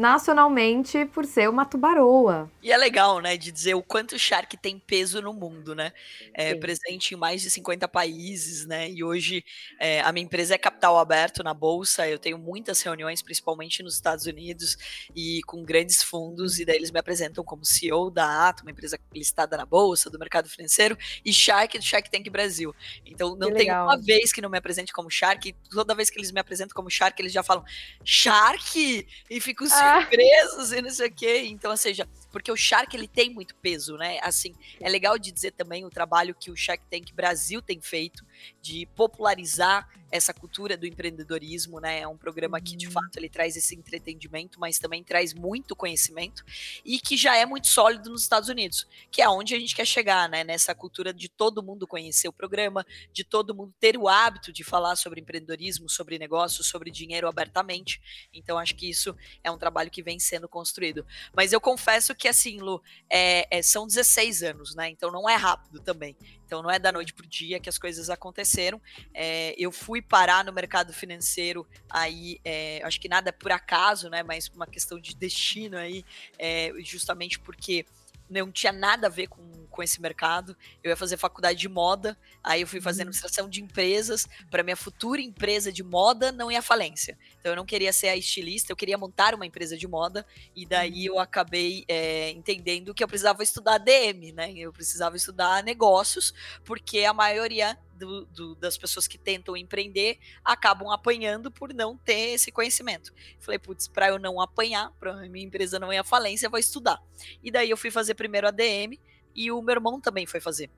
nacionalmente 0.00 1.04
por 1.04 1.26
ser 1.26 1.48
uma 1.50 1.66
tubaroa. 1.66 2.50
E 2.62 2.72
é 2.72 2.76
legal, 2.76 3.20
né, 3.20 3.36
de 3.36 3.52
dizer 3.52 3.74
o 3.74 3.82
quanto 3.82 4.14
o 4.14 4.18
Shark 4.18 4.56
tem 4.56 4.78
peso 4.78 5.20
no 5.20 5.34
mundo, 5.34 5.74
né? 5.74 5.92
É 6.32 6.54
presente 6.54 7.14
em 7.14 7.18
mais 7.18 7.42
de 7.42 7.50
50 7.50 7.86
países, 7.86 8.66
né? 8.66 8.90
E 8.90 9.04
hoje 9.04 9.44
é, 9.78 10.00
a 10.00 10.10
minha 10.10 10.24
empresa 10.24 10.54
é 10.54 10.58
capital 10.58 10.98
aberto 10.98 11.42
na 11.42 11.52
bolsa. 11.52 12.08
Eu 12.08 12.18
tenho 12.18 12.38
muitas 12.38 12.80
reuniões, 12.80 13.20
principalmente 13.20 13.82
nos 13.82 13.94
Estados 13.94 14.24
Unidos 14.24 14.78
e 15.14 15.42
com 15.46 15.62
grandes 15.62 16.02
fundos. 16.02 16.58
E 16.58 16.64
daí 16.64 16.76
eles 16.76 16.90
me 16.90 16.98
apresentam 16.98 17.44
como 17.44 17.62
CEO 17.62 18.10
da 18.10 18.48
Ato, 18.48 18.62
uma 18.62 18.70
empresa 18.70 18.98
listada 19.14 19.54
na 19.54 19.66
bolsa, 19.66 20.08
do 20.08 20.18
mercado 20.18 20.48
financeiro, 20.48 20.96
e 21.22 21.30
Shark 21.30 21.78
do 21.78 21.84
Shark 21.84 22.10
Tank 22.10 22.28
Brasil. 22.30 22.74
Então 23.04 23.36
não 23.36 23.52
tem 23.52 23.70
uma 23.70 23.98
vez 23.98 24.32
que 24.32 24.40
não 24.40 24.48
me 24.48 24.56
apresente 24.56 24.94
como 24.94 25.10
Shark. 25.10 25.54
Toda 25.70 25.94
vez 25.94 26.08
que 26.08 26.18
eles 26.18 26.32
me 26.32 26.40
apresentam 26.40 26.74
como 26.74 26.88
Shark, 26.90 27.20
eles 27.20 27.32
já 27.32 27.42
falam 27.42 27.62
Shark 28.02 29.06
e 29.28 29.40
fico 29.40 29.64
ah. 29.64 29.89
surpresos 30.02 30.72
e 30.72 30.82
não 30.82 30.90
sei 30.90 31.08
o 31.08 31.12
quê. 31.12 31.42
Então, 31.46 31.70
ou 31.70 31.76
seja, 31.76 32.08
porque 32.30 32.50
o 32.50 32.56
Shark 32.56 32.94
ele 32.96 33.08
tem 33.08 33.30
muito 33.30 33.54
peso, 33.56 33.96
né? 33.96 34.18
Assim, 34.22 34.54
é 34.80 34.88
legal 34.88 35.18
de 35.18 35.32
dizer 35.32 35.52
também 35.52 35.84
o 35.84 35.90
trabalho 35.90 36.34
que 36.34 36.50
o 36.50 36.56
Shark 36.56 36.82
Tank 36.90 37.12
Brasil 37.12 37.60
tem 37.60 37.80
feito 37.80 38.24
de 38.60 38.86
popularizar 38.94 39.88
essa 40.10 40.34
cultura 40.34 40.76
do 40.76 40.86
empreendedorismo, 40.86 41.80
né? 41.80 42.00
É 42.00 42.08
um 42.08 42.16
programa 42.16 42.60
que 42.60 42.76
de 42.76 42.86
uhum. 42.86 42.92
fato 42.92 43.16
ele 43.16 43.28
traz 43.28 43.56
esse 43.56 43.74
entretenimento, 43.74 44.58
mas 44.58 44.78
também 44.78 45.04
traz 45.04 45.32
muito 45.32 45.76
conhecimento 45.76 46.44
e 46.84 46.98
que 46.98 47.16
já 47.16 47.36
é 47.36 47.46
muito 47.46 47.68
sólido 47.68 48.10
nos 48.10 48.22
Estados 48.22 48.48
Unidos, 48.48 48.86
que 49.10 49.22
é 49.22 49.28
onde 49.28 49.54
a 49.54 49.58
gente 49.58 49.74
quer 49.74 49.86
chegar, 49.86 50.28
né? 50.28 50.42
Nessa 50.42 50.74
cultura 50.74 51.12
de 51.12 51.28
todo 51.28 51.62
mundo 51.62 51.86
conhecer 51.86 52.28
o 52.28 52.32
programa, 52.32 52.84
de 53.12 53.22
todo 53.22 53.54
mundo 53.54 53.72
ter 53.78 53.96
o 53.96 54.08
hábito 54.08 54.52
de 54.52 54.64
falar 54.64 54.96
sobre 54.96 55.20
empreendedorismo, 55.20 55.88
sobre 55.88 56.18
negócio, 56.18 56.64
sobre 56.64 56.90
dinheiro 56.90 57.28
abertamente. 57.28 58.00
Então 58.32 58.58
acho 58.58 58.74
que 58.74 58.88
isso 58.88 59.16
é 59.44 59.50
um 59.50 59.58
trabalho 59.58 59.90
que 59.90 60.02
vem 60.02 60.18
sendo 60.18 60.48
construído. 60.48 61.06
Mas 61.34 61.52
eu 61.52 61.60
confesso 61.60 62.14
que 62.14 62.26
assim, 62.26 62.58
Lu, 62.58 62.82
é, 63.08 63.46
é, 63.58 63.62
são 63.62 63.86
16 63.86 64.42
anos, 64.42 64.74
né? 64.74 64.88
Então 64.88 65.10
não 65.10 65.28
é 65.28 65.36
rápido 65.36 65.80
também. 65.80 66.16
Então 66.50 66.64
não 66.64 66.70
é 66.70 66.80
da 66.80 66.90
noite 66.90 67.14
para 67.14 67.24
o 67.24 67.28
dia 67.28 67.60
que 67.60 67.68
as 67.68 67.78
coisas 67.78 68.10
aconteceram. 68.10 68.82
É, 69.14 69.54
eu 69.56 69.70
fui 69.70 70.02
parar 70.02 70.44
no 70.44 70.52
mercado 70.52 70.92
financeiro 70.92 71.64
aí, 71.88 72.40
é, 72.44 72.80
acho 72.82 73.00
que 73.00 73.08
nada 73.08 73.28
é 73.28 73.32
por 73.32 73.52
acaso, 73.52 74.10
né? 74.10 74.24
Mas 74.24 74.48
uma 74.48 74.66
questão 74.66 74.98
de 74.98 75.14
destino 75.14 75.78
aí, 75.78 76.04
é, 76.36 76.72
justamente 76.80 77.38
porque 77.38 77.86
não 78.30 78.50
tinha 78.52 78.72
nada 78.72 79.08
a 79.08 79.10
ver 79.10 79.26
com, 79.26 79.42
com 79.68 79.82
esse 79.82 80.00
mercado. 80.00 80.56
Eu 80.82 80.90
ia 80.90 80.96
fazer 80.96 81.16
faculdade 81.16 81.58
de 81.58 81.68
moda, 81.68 82.16
aí 82.42 82.60
eu 82.60 82.66
fui 82.66 82.80
fazer 82.80 83.02
uhum. 83.02 83.08
administração 83.08 83.48
de 83.48 83.62
empresas 83.62 84.28
para 84.50 84.62
minha 84.62 84.76
futura 84.76 85.20
empresa 85.20 85.72
de 85.72 85.82
moda 85.82 86.30
não 86.30 86.48
à 86.48 86.62
falência. 86.62 87.18
Então 87.38 87.52
eu 87.52 87.56
não 87.56 87.66
queria 87.66 87.92
ser 87.92 88.08
a 88.08 88.16
estilista, 88.16 88.72
eu 88.72 88.76
queria 88.76 88.96
montar 88.96 89.34
uma 89.34 89.46
empresa 89.46 89.76
de 89.76 89.88
moda 89.88 90.24
e 90.54 90.64
daí 90.64 91.08
uhum. 91.08 91.16
eu 91.16 91.18
acabei 91.18 91.84
é, 91.88 92.30
entendendo 92.30 92.94
que 92.94 93.02
eu 93.02 93.08
precisava 93.08 93.42
estudar 93.42 93.78
DM, 93.78 94.32
né? 94.32 94.52
Eu 94.52 94.72
precisava 94.72 95.16
estudar 95.16 95.62
negócios 95.64 96.32
porque 96.64 97.04
a 97.04 97.12
maioria 97.12 97.76
do, 98.00 98.24
do, 98.26 98.54
das 98.54 98.78
pessoas 98.78 99.06
que 99.06 99.18
tentam 99.18 99.56
empreender 99.56 100.18
acabam 100.44 100.90
apanhando 100.90 101.50
por 101.50 101.72
não 101.74 101.96
ter 101.96 102.34
esse 102.34 102.50
conhecimento. 102.50 103.12
Falei, 103.38 103.58
putz, 103.58 103.86
para 103.86 104.08
eu 104.08 104.18
não 104.18 104.40
apanhar, 104.40 104.90
para 104.98 105.14
minha 105.28 105.44
empresa 105.44 105.78
não 105.78 105.92
ir 105.92 105.98
à 105.98 106.04
falência, 106.04 106.46
eu 106.46 106.50
vou 106.50 106.58
estudar. 106.58 107.00
E 107.42 107.50
daí 107.50 107.70
eu 107.70 107.76
fui 107.76 107.90
fazer 107.90 108.14
primeiro 108.14 108.48
ADM 108.48 108.98
e 109.34 109.52
o 109.52 109.62
meu 109.62 109.74
irmão 109.74 110.00
também 110.00 110.26
foi 110.26 110.40
fazer. 110.40 110.70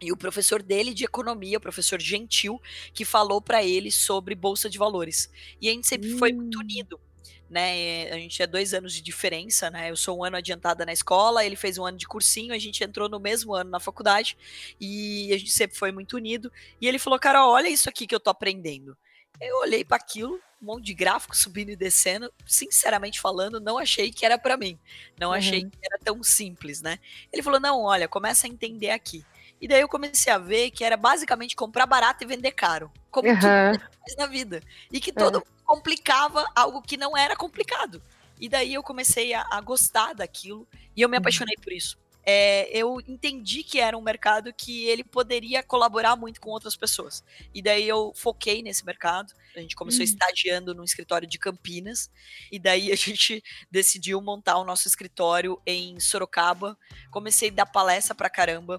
E 0.00 0.12
o 0.12 0.16
professor 0.16 0.62
dele 0.62 0.94
de 0.94 1.04
economia, 1.04 1.58
o 1.58 1.60
professor 1.60 2.00
Gentil, 2.00 2.60
que 2.94 3.04
falou 3.04 3.40
para 3.40 3.62
ele 3.62 3.90
sobre 3.90 4.34
bolsa 4.34 4.70
de 4.70 4.78
valores. 4.78 5.30
E 5.60 5.68
a 5.68 5.72
gente 5.72 5.86
sempre 5.86 6.14
hum. 6.14 6.18
foi 6.18 6.32
muito 6.32 6.58
hum. 6.58 6.62
unido 6.62 7.00
né? 7.50 8.10
A 8.12 8.14
gente 8.14 8.40
é 8.40 8.46
dois 8.46 8.72
anos 8.72 8.94
de 8.94 9.02
diferença, 9.02 9.68
né? 9.68 9.90
Eu 9.90 9.96
sou 9.96 10.18
um 10.18 10.24
ano 10.24 10.36
adiantada 10.36 10.86
na 10.86 10.92
escola, 10.92 11.44
ele 11.44 11.56
fez 11.56 11.76
um 11.76 11.84
ano 11.84 11.98
de 11.98 12.06
cursinho, 12.06 12.54
a 12.54 12.58
gente 12.58 12.82
entrou 12.84 13.08
no 13.08 13.18
mesmo 13.18 13.52
ano 13.52 13.68
na 13.68 13.80
faculdade 13.80 14.38
e 14.80 15.32
a 15.34 15.38
gente 15.38 15.50
sempre 15.50 15.76
foi 15.76 15.90
muito 15.90 16.16
unido. 16.16 16.50
E 16.80 16.86
ele 16.86 16.98
falou, 16.98 17.18
cara, 17.18 17.46
olha 17.46 17.68
isso 17.68 17.88
aqui 17.88 18.06
que 18.06 18.14
eu 18.14 18.20
tô 18.20 18.30
aprendendo. 18.30 18.96
Eu 19.40 19.58
olhei 19.58 19.84
para 19.84 19.96
aquilo, 19.96 20.40
um 20.62 20.66
monte 20.66 20.84
de 20.84 20.94
gráfico 20.94 21.34
subindo 21.36 21.70
e 21.70 21.76
descendo. 21.76 22.32
Sinceramente 22.46 23.20
falando, 23.20 23.60
não 23.60 23.78
achei 23.78 24.12
que 24.12 24.24
era 24.24 24.38
para 24.38 24.56
mim. 24.56 24.78
Não 25.18 25.28
uhum. 25.28 25.34
achei 25.34 25.64
que 25.64 25.78
era 25.82 25.98
tão 25.98 26.22
simples, 26.22 26.80
né? 26.80 26.98
Ele 27.32 27.42
falou: 27.42 27.58
não, 27.58 27.82
olha, 27.82 28.06
começa 28.06 28.46
a 28.46 28.50
entender 28.50 28.90
aqui. 28.90 29.24
E 29.60 29.68
daí 29.68 29.80
eu 29.80 29.88
comecei 29.88 30.32
a 30.32 30.38
ver 30.38 30.70
que 30.70 30.84
era 30.84 30.96
basicamente 30.96 31.54
comprar 31.54 31.86
barato 31.86 32.24
e 32.24 32.26
vender 32.26 32.52
caro. 32.52 32.90
Como 33.10 33.28
uhum. 33.28 33.34
tudo 33.34 33.80
faz 33.80 34.16
na 34.16 34.26
vida. 34.26 34.62
E 34.90 35.00
que 35.00 35.12
todo 35.12 35.38
é. 35.38 35.42
complicava 35.64 36.46
algo 36.54 36.80
que 36.80 36.96
não 36.96 37.16
era 37.16 37.36
complicado. 37.36 38.02
E 38.40 38.48
daí 38.48 38.72
eu 38.74 38.82
comecei 38.82 39.34
a, 39.34 39.46
a 39.50 39.60
gostar 39.60 40.14
daquilo 40.14 40.66
e 40.96 41.02
eu 41.02 41.08
me 41.08 41.16
uhum. 41.16 41.20
apaixonei 41.20 41.54
por 41.62 41.72
isso 41.72 41.98
é, 42.24 42.68
eu 42.76 43.00
entendi 43.08 43.62
que 43.62 43.80
era 43.80 43.96
um 43.96 44.02
mercado 44.02 44.52
que 44.52 44.84
ele 44.84 45.02
poderia 45.02 45.62
colaborar 45.62 46.16
muito 46.16 46.40
com 46.40 46.50
outras 46.50 46.76
pessoas. 46.76 47.24
E 47.54 47.62
daí 47.62 47.88
eu 47.88 48.12
foquei 48.14 48.62
nesse 48.62 48.84
mercado. 48.84 49.32
A 49.56 49.60
gente 49.60 49.74
começou 49.74 50.00
uhum. 50.00 50.04
estagiando 50.04 50.74
no 50.74 50.84
escritório 50.84 51.26
de 51.26 51.38
Campinas. 51.38 52.10
E 52.52 52.58
daí 52.58 52.92
a 52.92 52.96
gente 52.96 53.42
decidiu 53.70 54.20
montar 54.20 54.58
o 54.58 54.64
nosso 54.64 54.86
escritório 54.86 55.60
em 55.66 55.98
Sorocaba. 55.98 56.78
Comecei 57.10 57.48
a 57.48 57.52
dar 57.52 57.66
palestra 57.66 58.14
pra 58.14 58.30
caramba 58.30 58.78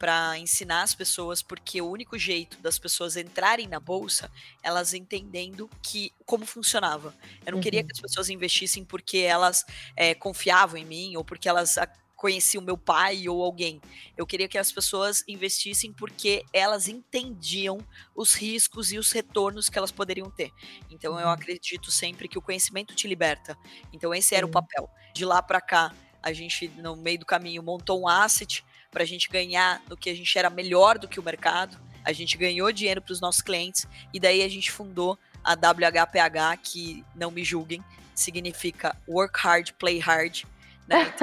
para 0.00 0.38
ensinar 0.38 0.80
as 0.80 0.94
pessoas, 0.94 1.42
porque 1.42 1.82
o 1.82 1.86
único 1.86 2.16
jeito 2.16 2.56
das 2.62 2.78
pessoas 2.78 3.18
entrarem 3.18 3.68
na 3.68 3.78
bolsa, 3.78 4.32
elas 4.62 4.94
entendendo 4.94 5.68
que 5.82 6.10
como 6.24 6.46
funcionava. 6.46 7.14
Eu 7.44 7.52
não 7.52 7.58
uhum. 7.58 7.62
queria 7.62 7.84
que 7.84 7.92
as 7.92 8.00
pessoas 8.00 8.30
investissem 8.30 8.82
porque 8.82 9.18
elas 9.18 9.62
é, 9.94 10.14
confiavam 10.14 10.78
em 10.78 10.86
mim 10.86 11.16
ou 11.18 11.22
porque 11.22 11.46
elas 11.46 11.76
conheci 12.16 12.56
o 12.56 12.62
meu 12.62 12.78
pai 12.78 13.28
ou 13.28 13.42
alguém. 13.42 13.78
Eu 14.16 14.26
queria 14.26 14.48
que 14.48 14.56
as 14.56 14.72
pessoas 14.72 15.22
investissem 15.28 15.92
porque 15.92 16.46
elas 16.50 16.88
entendiam 16.88 17.78
os 18.16 18.32
riscos 18.32 18.92
e 18.92 18.98
os 18.98 19.12
retornos 19.12 19.68
que 19.68 19.76
elas 19.76 19.92
poderiam 19.92 20.30
ter. 20.30 20.50
Então 20.90 21.20
eu 21.20 21.26
uhum. 21.26 21.32
acredito 21.32 21.90
sempre 21.90 22.26
que 22.26 22.38
o 22.38 22.42
conhecimento 22.42 22.94
te 22.94 23.06
liberta. 23.06 23.54
Então 23.92 24.14
esse 24.14 24.34
era 24.34 24.46
o 24.46 24.50
papel. 24.50 24.88
De 25.12 25.26
lá 25.26 25.42
para 25.42 25.60
cá, 25.60 25.94
a 26.22 26.32
gente 26.32 26.68
no 26.78 26.96
meio 26.96 27.18
do 27.18 27.26
caminho 27.26 27.62
montou 27.62 28.00
um 28.00 28.08
asset 28.08 28.64
para 28.90 29.02
a 29.02 29.06
gente 29.06 29.28
ganhar 29.28 29.82
no 29.88 29.96
que 29.96 30.10
a 30.10 30.14
gente 30.14 30.36
era 30.38 30.50
melhor 30.50 30.98
do 30.98 31.08
que 31.08 31.20
o 31.20 31.22
mercado. 31.22 31.78
A 32.04 32.12
gente 32.12 32.36
ganhou 32.36 32.72
dinheiro 32.72 33.02
para 33.02 33.12
os 33.12 33.20
nossos 33.20 33.42
clientes 33.42 33.86
e 34.12 34.18
daí 34.18 34.42
a 34.42 34.48
gente 34.48 34.70
fundou 34.70 35.18
a 35.44 35.52
WHPH, 35.52 36.60
que 36.62 37.04
não 37.14 37.30
me 37.30 37.44
julguem, 37.44 37.82
significa 38.14 38.96
Work 39.08 39.38
Hard, 39.40 39.72
Play 39.72 39.98
Hard 39.98 40.44
né? 40.90 41.06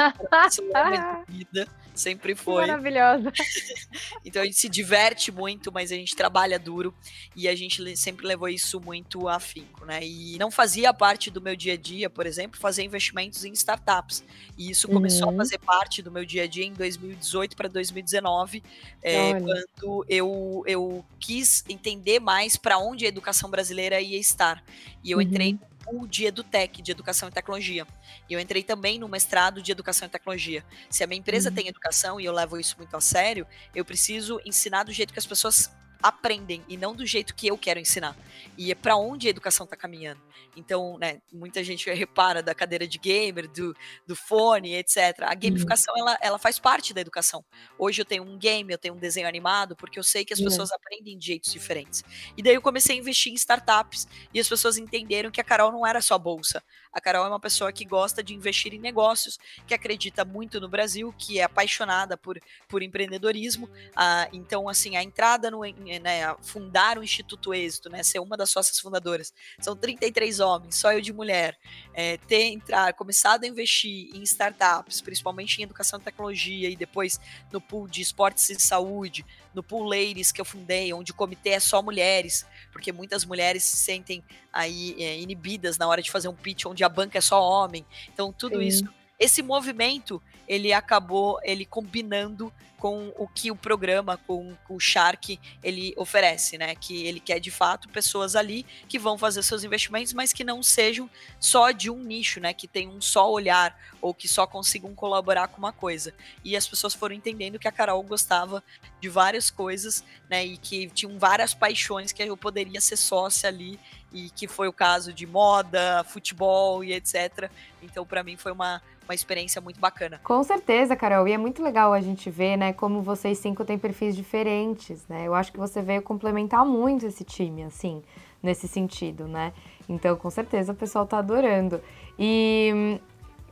Então, 0.58 0.94
é 0.94 1.24
vida, 1.28 1.68
sempre 1.98 2.36
foi. 2.36 2.66
Maravilhosa. 2.68 3.32
então 4.24 4.42
a 4.42 4.46
gente 4.46 4.58
se 4.58 4.70
diverte 4.70 5.32
muito, 5.32 5.72
mas 5.72 5.92
a 5.92 5.96
gente 5.96 6.16
trabalha 6.16 6.58
duro 6.58 6.94
e 7.36 7.48
a 7.48 7.56
gente 7.56 7.98
sempre 7.98 8.25
levou 8.25 8.48
isso 8.48 8.80
muito 8.80 9.27
afinco, 9.27 9.86
né? 9.86 10.00
E 10.04 10.38
não 10.38 10.50
fazia 10.50 10.94
parte 10.94 11.30
do 11.30 11.42
meu 11.42 11.56
dia 11.56 11.74
a 11.74 11.77
dia, 11.77 12.10
por 12.10 12.25
exemplo, 12.25 12.60
fazer 12.60 12.84
investimentos 12.84 13.44
em 13.44 13.51
startups. 13.51 14.24
E 14.58 14.70
isso 14.70 14.88
começou 14.88 15.27
uhum. 15.27 15.34
a 15.36 15.38
fazer 15.38 15.58
parte 15.60 16.01
do 16.01 16.12
meu 16.12 16.25
dia 16.25 16.44
a 16.44 16.48
dia 16.48 16.66
em 16.66 16.74
2018 16.74 17.56
para 17.56 17.68
2019, 17.68 18.63
é, 19.01 19.34
quando 19.34 20.06
eu, 20.08 20.63
eu 20.66 21.06
quis 21.20 21.63
entender 21.68 22.20
mais 22.20 22.56
para 22.56 22.77
onde 22.77 23.06
a 23.06 23.08
educação 23.08 23.50
brasileira 23.50 24.00
ia 24.00 24.20
estar. 24.20 24.63
E 25.04 25.12
eu 25.12 25.18
uhum. 25.18 25.24
entrei 25.24 25.60
pool 25.88 26.06
de 26.06 26.25
EduTech, 26.25 26.82
de 26.82 26.91
Educação 26.91 27.29
e 27.29 27.32
Tecnologia. 27.32 27.88
E 28.29 28.34
eu 28.34 28.39
entrei 28.39 28.62
também 28.62 29.00
no 29.00 29.08
mestrado 29.08 29.62
de 29.62 29.72
Educação 29.72 30.08
e 30.08 30.12
Tecnologia. 30.12 30.63
Se 30.89 31.03
a 31.03 31.08
minha 31.08 31.20
empresa 31.20 31.50
uhum. 31.50 31.56
tem 31.56 31.67
educação, 31.67 32.20
e 32.20 32.25
eu 32.25 32.34
levo 32.34 32.60
isso 32.60 32.75
muito 32.77 32.96
a 32.96 33.01
sério, 33.01 33.48
eu 33.74 33.86
preciso 33.86 34.41
ensinar 34.46 34.84
do 34.84 34.91
jeito 34.91 35.13
que 35.13 35.20
as 35.20 35.25
pessoas 35.25 35.72
aprendem 36.01 36.63
e 36.68 36.77
não 36.77 36.96
do 36.96 37.06
jeito 37.06 37.36
que 37.36 37.48
eu 37.48 37.58
quero 37.58 37.80
ensinar. 37.80 38.16
E 38.58 38.72
é 38.72 38.75
para 38.75 38.96
onde 38.96 39.27
a 39.27 39.30
educação 39.30 39.63
está 39.63 39.75
caminhando. 39.75 40.22
Então, 40.56 40.98
né, 40.98 41.22
muita 41.32 41.63
gente 41.63 41.88
repara 41.94 42.42
da 42.42 42.56
cadeira 42.56 42.88
de 42.88 42.98
gamer, 42.98 43.48
do, 43.48 43.75
do 44.08 44.16
fone, 44.16 44.74
etc. 44.75 44.98
A 45.22 45.36
gamificação, 45.36 45.94
uhum. 45.94 46.01
ela, 46.01 46.18
ela 46.20 46.39
faz 46.39 46.58
parte 46.58 46.94
da 46.94 47.01
educação. 47.01 47.46
Hoje 47.77 48.01
eu 48.01 48.06
tenho 48.06 48.24
um 48.24 48.38
game, 48.39 48.74
eu 48.74 48.77
tenho 48.77 48.96
um 48.96 48.98
desenho 48.98 49.27
animado, 49.27 49.75
porque 49.75 50.00
eu 50.00 50.04
sei 50.04 50.25
que 50.25 50.34
as 50.34 50.39
uhum. 50.39 50.46
pessoas 50.46 50.72
aprendem 50.72 51.18
de 51.18 51.27
jeitos 51.27 51.54
diferentes. 51.54 52.04
E 52.36 52.42
daí 52.42 52.56
eu 52.56 52.62
comecei 52.62 52.96
a 52.96 53.00
investir 53.00 53.32
em 53.32 53.36
startups 53.36 54.08
e 54.34 54.39
as 54.39 54.50
pessoas 54.50 54.77
entenderam 54.77 55.30
que 55.30 55.39
a 55.39 55.44
Carol 55.44 55.72
não 55.72 55.86
era 55.86 56.01
só 56.01 56.18
bolsa. 56.18 56.63
A 56.98 57.00
Carol 57.00 57.27
é 57.27 57.30
uma 57.30 57.39
pessoa 57.39 57.72
que 57.72 57.86
gosta 57.86 58.24
de 58.24 58.34
investir 58.34 58.74
em 58.74 58.80
negócios, 58.80 59.38
que 59.68 59.74
acredita 59.75 60.25
muito 60.25 60.60
no 60.60 60.68
Brasil, 60.68 61.13
que 61.16 61.39
é 61.39 61.44
apaixonada 61.44 62.18
por, 62.18 62.39
por 62.68 62.82
empreendedorismo. 62.82 63.70
Ah, 63.96 64.27
então, 64.34 64.68
assim, 64.68 64.96
a 64.96 65.04
entrada 65.04 65.51
no, 65.51 65.62
né, 65.62 66.36
fundar 66.42 66.98
o 66.98 67.04
Instituto 67.04 67.54
Êxito, 67.54 67.88
né, 67.88 68.01
ser 68.01 68.18
uma 68.18 68.36
das 68.36 68.50
sócias 68.50 68.80
fundadoras, 68.80 69.32
são 69.60 69.75
33 69.75 70.39
homens, 70.39 70.74
só 70.74 70.92
eu 70.92 71.00
de 71.00 71.13
mulher, 71.13 71.56
é, 71.94 72.18
ter 72.18 72.46
entrar, 72.46 72.92
começado 72.94 73.44
a 73.44 73.48
investir 73.48 74.10
em 74.16 74.24
startups, 74.24 75.00
principalmente 75.00 75.60
em 75.60 75.66
educação 75.66 76.00
e 76.00 76.01
tecnologia, 76.01 76.68
e 76.68 76.75
depois 76.75 77.20
no 77.51 77.62
pool 77.62 77.88
de 77.88 78.01
esportes 78.01 78.50
e 78.50 78.60
saúde, 78.60 79.24
no 79.54 79.63
pool 79.63 79.84
Ladies 79.84 80.32
que 80.32 80.39
eu 80.39 80.46
fundei, 80.46 80.94
onde 80.94 81.12
o 81.12 81.16
comitê 81.16 81.50
é 81.50 81.60
só 81.60 81.82
mulheres, 81.82 82.46
porque 82.72 82.92
muitas 82.92 83.25
mulheres 83.25 83.63
se 83.63 83.77
sentem 83.77 84.24
aí 84.54 84.96
é, 85.00 85.20
inibidas 85.20 85.77
na 85.77 85.88
hora 85.88 86.01
de 86.01 86.12
fazer 86.12 86.27
um 86.27 86.36
pitch 86.36 86.66
onde 86.66 86.84
a 86.88 86.89
banca 86.89 87.17
é 87.17 87.22
só 87.22 87.41
homem. 87.41 87.86
Então, 88.12 88.34
tudo 88.34 88.60
Sim. 88.60 88.67
isso 88.67 88.98
esse 89.20 89.41
movimento 89.41 90.22
ele 90.48 90.72
acabou 90.72 91.39
ele 91.44 91.65
combinando 91.65 92.53
com 92.77 93.12
o 93.17 93.27
que 93.27 93.50
o 93.50 93.56
programa, 93.56 94.17
com, 94.17 94.56
com, 94.63 94.75
o 94.75 94.79
Shark, 94.79 95.39
ele 95.63 95.96
oferece, 95.98 96.60
né? 96.60 96.75
Que 96.75 97.08
ele 97.08 97.20
quer 97.20 97.39
de 97.39 97.50
fato 97.50 97.89
pessoas 97.89 98.36
ali 98.36 98.63
que 98.88 99.00
vão 99.00 99.17
fazer 99.17 99.41
seus 99.41 99.63
investimentos, 99.63 100.13
mas 100.13 100.32
que 100.32 100.44
não 100.44 100.62
sejam 100.62 101.10
só 101.39 101.72
de 101.72 101.89
um 101.89 102.03
nicho, 102.03 102.39
né? 102.39 102.53
Que 102.53 102.67
tem 102.67 102.88
um 102.88 103.01
só 103.01 103.29
olhar 103.32 103.75
ou 104.00 104.13
que 104.13 104.27
só 104.27 104.46
consigam 104.46 104.94
colaborar 104.94 105.48
com 105.48 105.58
uma 105.58 105.74
coisa. 105.74 106.13
E 106.44 106.56
as 106.56 106.67
pessoas 106.67 106.94
foram 106.94 107.15
entendendo 107.15 107.58
que 107.58 107.67
a 107.67 107.72
Carol 107.72 108.01
gostava 108.03 108.63
de 109.01 109.10
várias 109.10 109.50
coisas, 109.50 110.03
né? 110.29 110.46
E 110.46 110.56
que 110.56 110.88
tinham 110.91 111.17
várias 111.17 111.56
paixões 111.56 112.12
que 112.12 112.22
eu 112.22 112.38
poderia 112.38 112.79
ser 112.79 112.96
sócia 112.96 113.50
ali 113.50 113.79
e 114.14 114.30
que 114.30 114.48
foi 114.48 114.68
o 114.68 114.74
caso 114.74 115.14
de 115.14 115.26
moda, 115.26 116.04
futebol 116.06 116.84
e 116.84 116.94
etc. 116.94 117.50
Então, 117.82 118.06
para 118.06 118.24
mim 118.24 118.38
foi 118.38 118.52
uma 118.52 118.82
uma 119.08 119.16
experiência 119.16 119.62
muito 119.62 119.80
bacana. 119.80 120.20
Com 120.24 120.44
certeza, 120.44 120.96
Carol. 120.96 121.28
E 121.28 121.32
é 121.32 121.38
muito 121.38 121.64
legal 121.64 121.94
a 121.94 122.02
gente 122.02 122.30
ver, 122.30 122.58
né, 122.58 122.74
como 122.74 123.02
vocês 123.02 123.38
cinco 123.38 123.64
têm 123.64 123.78
perfis 123.78 124.16
diferentes, 124.16 125.08
né? 125.08 125.26
Eu 125.26 125.34
acho 125.34 125.52
que 125.52 125.58
você 125.58 125.82
veio 125.82 126.02
complementar 126.02 126.66
muito 126.66 127.06
esse 127.06 127.24
time, 127.24 127.64
assim, 127.64 128.04
nesse 128.44 128.68
sentido, 128.68 129.28
né? 129.28 129.54
Então, 129.88 130.16
com 130.18 130.30
certeza, 130.30 130.74
o 130.74 130.76
pessoal 130.76 131.06
tá 131.06 131.20
adorando. 131.20 131.82
E, 132.20 133.00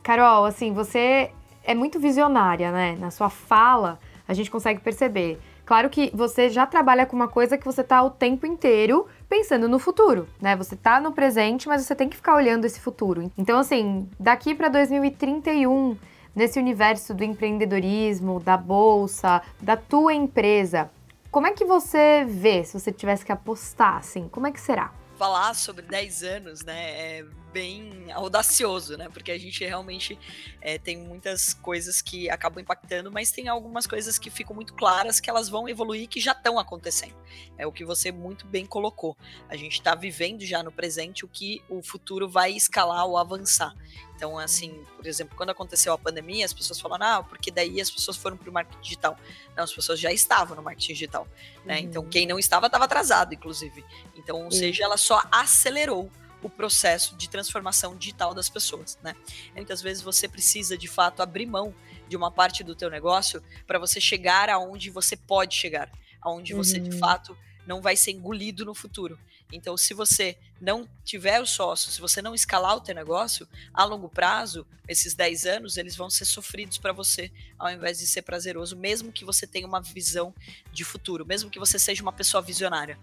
Carol, 0.03 0.43
assim, 0.43 0.73
você 0.73 1.31
é 1.63 1.73
muito 1.73 1.99
visionária, 1.99 2.71
né? 2.71 2.97
Na 2.99 3.09
sua 3.09 3.29
fala, 3.29 3.97
a 4.27 4.33
gente 4.33 4.51
consegue 4.51 4.81
perceber. 4.81 5.39
Claro 5.65 5.89
que 5.89 6.11
você 6.13 6.49
já 6.49 6.65
trabalha 6.65 7.05
com 7.05 7.15
uma 7.15 7.27
coisa 7.27 7.57
que 7.57 7.65
você 7.65 7.83
tá 7.83 8.03
o 8.03 8.09
tempo 8.09 8.45
inteiro 8.45 9.07
pensando 9.29 9.67
no 9.67 9.79
futuro, 9.79 10.27
né? 10.41 10.55
Você 10.55 10.75
tá 10.75 10.99
no 10.99 11.11
presente, 11.11 11.67
mas 11.67 11.83
você 11.83 11.95
tem 11.95 12.09
que 12.09 12.15
ficar 12.15 12.35
olhando 12.35 12.65
esse 12.65 12.79
futuro. 12.79 13.31
Então, 13.37 13.59
assim, 13.59 14.09
daqui 14.19 14.53
para 14.55 14.69
2031, 14.69 15.97
nesse 16.35 16.59
universo 16.59 17.13
do 17.13 17.23
empreendedorismo, 17.23 18.39
da 18.39 18.57
bolsa, 18.57 19.41
da 19.61 19.75
tua 19.75 20.13
empresa, 20.13 20.89
como 21.31 21.47
é 21.47 21.51
que 21.51 21.65
você 21.65 22.25
vê 22.27 22.63
se 22.63 22.79
você 22.79 22.91
tivesse 22.91 23.25
que 23.25 23.31
apostar, 23.31 23.97
assim? 23.97 24.27
Como 24.29 24.47
é 24.47 24.51
que 24.51 24.59
será? 24.59 24.93
Falar 25.17 25.53
sobre 25.53 25.83
10 25.83 26.23
anos, 26.23 26.63
né? 26.63 26.91
É 27.19 27.25
bem 27.55 28.11
audacioso, 28.11 28.97
né? 28.97 29.07
Porque 29.07 29.31
a 29.31 29.39
gente 29.39 29.63
realmente 29.63 30.19
é, 30.59 30.77
tem 30.77 30.97
muitas 30.97 31.53
coisas 31.53 32.01
que 32.01 32.29
acabam 32.29 32.61
impactando, 32.61 33.09
mas 33.09 33.31
tem 33.31 33.47
algumas 33.47 33.87
coisas 33.87 34.19
que 34.19 34.29
ficam 34.29 34.53
muito 34.53 34.73
claras 34.73 35.21
que 35.21 35.29
elas 35.29 35.47
vão 35.47 35.69
evoluir 35.69 36.09
que 36.09 36.19
já 36.19 36.33
estão 36.33 36.59
acontecendo. 36.59 37.15
É 37.57 37.65
o 37.65 37.71
que 37.71 37.85
você 37.85 38.11
muito 38.11 38.45
bem 38.45 38.65
colocou. 38.65 39.15
A 39.47 39.55
gente 39.55 39.75
está 39.75 39.95
vivendo 39.95 40.41
já 40.41 40.61
no 40.61 40.69
presente 40.69 41.23
o 41.23 41.29
que 41.29 41.63
o 41.69 41.81
futuro 41.81 42.27
vai 42.27 42.51
escalar 42.51 43.05
ou 43.05 43.17
avançar. 43.17 43.73
Então, 44.17 44.37
assim, 44.37 44.83
por 44.97 45.07
exemplo, 45.07 45.37
quando 45.37 45.51
aconteceu 45.51 45.93
a 45.93 45.97
pandemia, 45.97 46.45
as 46.45 46.53
pessoas 46.53 46.81
falaram, 46.81 47.05
ah, 47.05 47.23
porque 47.23 47.51
daí 47.51 47.79
as 47.79 47.89
pessoas 47.89 48.17
foram 48.17 48.35
para 48.35 48.49
o 48.49 48.53
marketing 48.53 48.81
digital. 48.81 49.17
Não, 49.55 49.63
as 49.63 49.73
pessoas 49.73 49.97
já 49.97 50.11
estavam 50.11 50.57
no 50.57 50.61
marketing 50.61 50.91
digital. 50.91 51.25
Né? 51.63 51.79
Então, 51.79 52.01
uhum. 52.01 52.05
Então, 52.05 52.09
quem 52.09 52.27
não 52.27 52.37
estava, 52.37 52.65
estava 52.65 52.83
atrasado, 52.83 53.33
inclusive. 53.33 53.81
Então, 54.13 54.43
ou 54.43 54.51
seja, 54.51 54.83
ela 54.83 54.97
só 54.97 55.21
acelerou 55.31 56.11
o 56.45 56.49
processo 56.49 57.15
de 57.15 57.27
transformação 57.27 57.97
digital 57.97 58.31
das 58.35 58.47
pessoas, 58.49 58.99
né? 59.01 59.15
Muitas 59.55 59.81
vezes 59.81 60.03
você 60.03 60.27
precisa 60.27 60.77
de 60.77 60.87
fato 60.87 61.23
abrir 61.23 61.47
mão 61.47 61.73
de 62.07 62.15
uma 62.15 62.29
parte 62.29 62.63
do 62.63 62.75
teu 62.75 62.87
negócio 62.87 63.41
para 63.65 63.79
você 63.79 63.99
chegar 63.99 64.47
aonde 64.47 64.91
você 64.91 65.17
pode 65.17 65.55
chegar, 65.55 65.91
aonde 66.21 66.53
uhum. 66.53 66.63
você 66.63 66.79
de 66.79 66.91
uhum. 66.91 66.99
fato 66.99 67.35
não 67.65 67.81
vai 67.81 67.95
ser 67.95 68.11
engolido 68.11 68.63
no 68.63 68.75
futuro. 68.75 69.17
Então, 69.51 69.77
se 69.77 69.93
você 69.93 70.37
não 70.59 70.87
tiver 71.03 71.39
o 71.41 71.45
sócio, 71.45 71.91
se 71.91 72.01
você 72.01 72.21
não 72.21 72.33
escalar 72.33 72.75
o 72.75 72.81
teu 72.81 72.95
negócio, 72.95 73.47
a 73.73 73.83
longo 73.83 74.09
prazo, 74.09 74.65
esses 74.87 75.13
10 75.13 75.45
anos, 75.45 75.77
eles 75.77 75.95
vão 75.95 76.09
ser 76.09 76.25
sofridos 76.25 76.77
para 76.77 76.93
você, 76.93 77.31
ao 77.57 77.69
invés 77.69 77.99
de 77.99 78.07
ser 78.07 78.21
prazeroso, 78.21 78.75
mesmo 78.75 79.11
que 79.11 79.25
você 79.25 79.45
tenha 79.45 79.67
uma 79.67 79.81
visão 79.81 80.33
de 80.71 80.83
futuro, 80.83 81.25
mesmo 81.25 81.49
que 81.49 81.59
você 81.59 81.77
seja 81.77 82.01
uma 82.01 82.13
pessoa 82.13 82.41
visionária. 82.41 82.97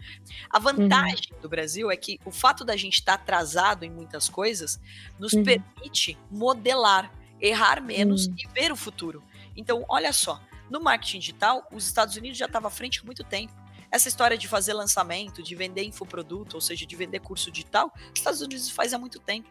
A 0.50 0.58
vantagem 0.58 1.28
uhum. 1.32 1.40
do 1.40 1.48
Brasil 1.48 1.90
é 1.90 1.96
que 1.96 2.18
o 2.24 2.30
fato 2.30 2.64
da 2.64 2.76
gente 2.76 2.98
estar 2.98 3.16
tá 3.16 3.22
atrasado 3.22 3.84
em 3.84 3.90
muitas 3.90 4.28
coisas 4.28 4.80
nos 5.18 5.32
uhum. 5.32 5.44
permite 5.44 6.18
modelar, 6.30 7.12
errar 7.40 7.80
menos 7.80 8.26
uhum. 8.26 8.34
e 8.38 8.48
ver 8.48 8.72
o 8.72 8.76
futuro. 8.76 9.22
Então, 9.56 9.84
olha 9.88 10.12
só, 10.12 10.40
No 10.72 10.80
marketing 10.80 11.18
digital, 11.18 11.68
os 11.70 11.84
Estados 11.84 12.16
Unidos 12.16 12.38
já 12.38 12.46
estavam 12.46 12.68
à 12.68 12.70
frente 12.70 13.00
há 13.00 13.04
muito 13.04 13.22
tempo. 13.22 13.52
Essa 13.92 14.08
história 14.08 14.38
de 14.38 14.48
fazer 14.48 14.72
lançamento, 14.72 15.42
de 15.42 15.54
vender 15.54 15.84
infoproduto, 15.84 16.56
ou 16.56 16.60
seja, 16.62 16.86
de 16.86 16.96
vender 16.96 17.20
curso 17.20 17.50
digital, 17.50 17.92
os 17.94 18.18
Estados 18.18 18.40
Unidos 18.40 18.70
faz 18.70 18.94
há 18.94 18.98
muito 18.98 19.20
tempo. 19.20 19.50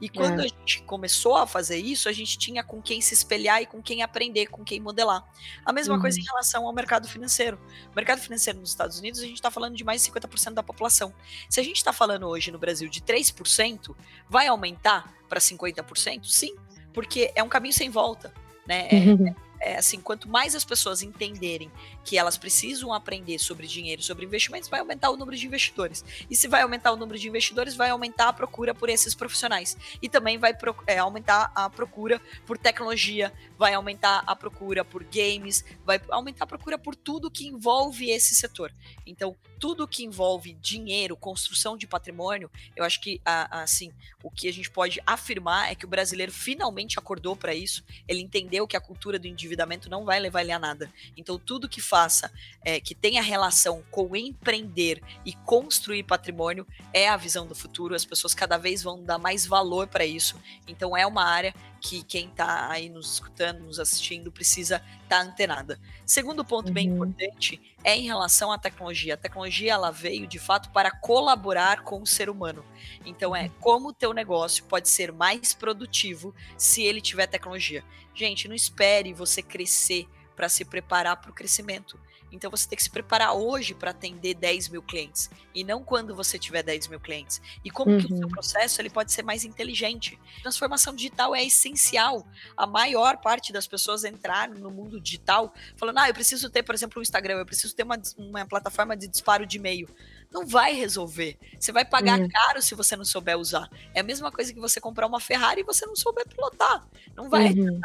E 0.00 0.08
quando 0.08 0.40
é. 0.40 0.44
a 0.44 0.48
gente 0.48 0.82
começou 0.82 1.36
a 1.36 1.46
fazer 1.46 1.76
isso, 1.76 2.08
a 2.08 2.12
gente 2.12 2.38
tinha 2.38 2.62
com 2.62 2.80
quem 2.80 3.00
se 3.00 3.14
espelhar 3.14 3.62
e 3.62 3.66
com 3.66 3.82
quem 3.82 4.02
aprender, 4.02 4.46
com 4.46 4.64
quem 4.64 4.80
modelar. 4.80 5.24
A 5.64 5.72
mesma 5.72 5.94
uhum. 5.94 6.00
coisa 6.00 6.18
em 6.18 6.22
uhum. 6.22 6.28
relação 6.28 6.66
ao 6.66 6.72
mercado 6.72 7.06
financeiro. 7.06 7.58
O 7.90 7.94
mercado 7.94 8.20
financeiro 8.20 8.58
nos 8.58 8.70
Estados 8.70 8.98
Unidos, 8.98 9.20
a 9.20 9.24
gente 9.24 9.34
está 9.34 9.50
falando 9.50 9.76
de 9.76 9.84
mais 9.84 10.02
de 10.02 10.10
50% 10.10 10.54
da 10.54 10.62
população. 10.62 11.12
Se 11.48 11.60
a 11.60 11.62
gente 11.62 11.76
está 11.76 11.92
falando 11.92 12.26
hoje 12.26 12.50
no 12.50 12.58
Brasil 12.58 12.88
de 12.88 13.00
3%, 13.00 13.94
vai 14.28 14.46
aumentar 14.46 15.12
para 15.28 15.40
50%? 15.40 16.24
Sim, 16.24 16.54
porque 16.92 17.30
é 17.34 17.42
um 17.42 17.48
caminho 17.48 17.74
sem 17.74 17.90
volta. 17.90 18.32
Né? 18.66 18.88
É, 18.90 18.96
uhum 18.96 19.34
é, 19.62 19.76
assim, 19.76 20.00
quanto 20.00 20.28
mais 20.28 20.54
as 20.54 20.64
pessoas 20.64 21.02
entenderem 21.02 21.70
que 22.04 22.18
elas 22.18 22.36
precisam 22.36 22.92
aprender 22.92 23.38
sobre 23.38 23.66
dinheiro, 23.66 24.02
sobre 24.02 24.26
investimentos, 24.26 24.68
vai 24.68 24.80
aumentar 24.80 25.10
o 25.10 25.16
número 25.16 25.36
de 25.36 25.46
investidores. 25.46 26.04
E 26.28 26.36
se 26.36 26.48
vai 26.48 26.62
aumentar 26.62 26.92
o 26.92 26.96
número 26.96 27.18
de 27.18 27.28
investidores, 27.28 27.76
vai 27.76 27.90
aumentar 27.90 28.28
a 28.28 28.32
procura 28.32 28.74
por 28.74 28.88
esses 28.88 29.14
profissionais. 29.14 29.76
E 30.02 30.08
também 30.08 30.36
vai 30.36 30.52
é, 30.86 30.98
aumentar 30.98 31.52
a 31.54 31.70
procura 31.70 32.20
por 32.44 32.58
tecnologia, 32.58 33.32
vai 33.56 33.72
aumentar 33.72 34.24
a 34.26 34.34
procura 34.34 34.84
por 34.84 35.04
games, 35.04 35.64
vai 35.84 36.00
aumentar 36.10 36.44
a 36.44 36.48
procura 36.48 36.76
por 36.76 36.96
tudo 36.96 37.30
que 37.30 37.46
envolve 37.46 38.10
esse 38.10 38.34
setor. 38.34 38.72
Então, 39.06 39.36
tudo 39.60 39.86
que 39.86 40.04
envolve 40.04 40.54
dinheiro, 40.54 41.16
construção 41.16 41.76
de 41.76 41.86
patrimônio, 41.86 42.50
eu 42.74 42.84
acho 42.84 43.00
que 43.00 43.20
assim, 43.24 43.92
o 44.20 44.28
que 44.28 44.48
a 44.48 44.52
gente 44.52 44.68
pode 44.68 45.00
afirmar 45.06 45.70
é 45.70 45.76
que 45.76 45.84
o 45.84 45.88
brasileiro 45.88 46.32
finalmente 46.32 46.98
acordou 46.98 47.36
para 47.36 47.54
isso. 47.54 47.84
Ele 48.08 48.20
entendeu 48.20 48.66
que 48.66 48.76
a 48.76 48.80
cultura 48.80 49.20
do 49.20 49.28
endividamento 49.52 49.90
não 49.90 50.04
vai 50.04 50.18
levar 50.18 50.40
ele 50.40 50.52
a 50.52 50.58
nada. 50.58 50.90
Então, 51.16 51.38
tudo 51.38 51.68
que 51.68 51.80
faça, 51.80 52.32
é, 52.64 52.80
que 52.80 52.94
tenha 52.94 53.22
relação 53.22 53.82
com 53.90 54.16
empreender 54.16 55.02
e 55.24 55.34
construir 55.34 56.02
patrimônio, 56.02 56.66
é 56.92 57.08
a 57.08 57.16
visão 57.16 57.46
do 57.46 57.54
futuro. 57.54 57.94
As 57.94 58.04
pessoas 58.04 58.34
cada 58.34 58.56
vez 58.56 58.82
vão 58.82 59.02
dar 59.02 59.18
mais 59.18 59.46
valor 59.46 59.86
para 59.86 60.04
isso. 60.04 60.40
Então, 60.66 60.96
é 60.96 61.06
uma 61.06 61.24
área 61.24 61.54
que 61.82 62.04
quem 62.04 62.28
está 62.28 62.70
aí 62.70 62.88
nos 62.88 63.14
escutando, 63.14 63.64
nos 63.64 63.80
assistindo, 63.80 64.30
precisa 64.30 64.76
estar 64.76 65.08
tá 65.08 65.20
antenada. 65.20 65.80
Segundo 66.06 66.44
ponto 66.44 66.68
uhum. 66.68 66.72
bem 66.72 66.86
importante 66.86 67.60
é 67.82 67.96
em 67.96 68.06
relação 68.06 68.52
à 68.52 68.56
tecnologia. 68.56 69.14
A 69.14 69.16
tecnologia 69.16 69.72
ela 69.72 69.90
veio 69.90 70.28
de 70.28 70.38
fato 70.38 70.70
para 70.70 70.92
colaborar 70.92 71.82
com 71.82 72.00
o 72.00 72.06
ser 72.06 72.30
humano. 72.30 72.64
Então 73.04 73.34
é 73.34 73.42
uhum. 73.42 73.50
como 73.60 73.88
o 73.88 73.92
teu 73.92 74.12
negócio 74.12 74.64
pode 74.66 74.88
ser 74.88 75.12
mais 75.12 75.54
produtivo 75.54 76.32
se 76.56 76.82
ele 76.84 77.00
tiver 77.00 77.26
tecnologia. 77.26 77.84
Gente, 78.14 78.46
não 78.46 78.54
espere 78.54 79.12
você 79.12 79.42
crescer 79.42 80.06
para 80.36 80.48
se 80.48 80.64
preparar 80.64 81.20
para 81.20 81.32
o 81.32 81.34
crescimento. 81.34 81.98
Então 82.32 82.50
você 82.50 82.68
tem 82.68 82.76
que 82.76 82.82
se 82.82 82.90
preparar 82.90 83.34
hoje 83.34 83.74
para 83.74 83.90
atender 83.90 84.34
10 84.34 84.70
mil 84.70 84.82
clientes 84.82 85.30
e 85.54 85.62
não 85.62 85.84
quando 85.84 86.14
você 86.14 86.38
tiver 86.38 86.62
10 86.62 86.88
mil 86.88 86.98
clientes. 86.98 87.40
E 87.64 87.70
como 87.70 87.92
uhum. 87.92 87.98
que 87.98 88.06
o 88.06 88.16
seu 88.16 88.26
uhum. 88.26 88.28
processo 88.28 88.80
ele 88.80 88.90
pode 88.90 89.12
ser 89.12 89.22
mais 89.22 89.44
inteligente. 89.44 90.18
Transformação 90.42 90.94
digital 90.94 91.34
é 91.34 91.44
essencial. 91.44 92.26
A 92.56 92.66
maior 92.66 93.18
parte 93.18 93.52
das 93.52 93.66
pessoas 93.66 94.04
entraram 94.04 94.54
no 94.54 94.70
mundo 94.70 95.00
digital 95.00 95.52
falando, 95.76 95.98
ah, 95.98 96.08
eu 96.08 96.14
preciso 96.14 96.48
ter, 96.48 96.62
por 96.62 96.74
exemplo, 96.74 96.98
um 96.98 97.02
Instagram, 97.02 97.36
eu 97.38 97.46
preciso 97.46 97.74
ter 97.74 97.82
uma, 97.82 98.00
uma 98.16 98.46
plataforma 98.46 98.96
de 98.96 99.06
disparo 99.06 99.46
de 99.46 99.58
e-mail 99.58 99.88
não 100.32 100.46
vai 100.46 100.72
resolver. 100.72 101.36
Você 101.58 101.70
vai 101.72 101.84
pagar 101.84 102.18
uhum. 102.18 102.28
caro 102.28 102.62
se 102.62 102.74
você 102.74 102.96
não 102.96 103.04
souber 103.04 103.38
usar. 103.38 103.68
É 103.94 104.00
a 104.00 104.04
mesma 104.04 104.32
coisa 104.32 104.52
que 104.52 104.58
você 104.58 104.80
comprar 104.80 105.06
uma 105.06 105.20
Ferrari 105.20 105.60
e 105.60 105.64
você 105.64 105.84
não 105.86 105.94
souber 105.94 106.26
pilotar. 106.26 106.86
Não 107.14 107.28
vai 107.28 107.52
uhum. 107.52 107.80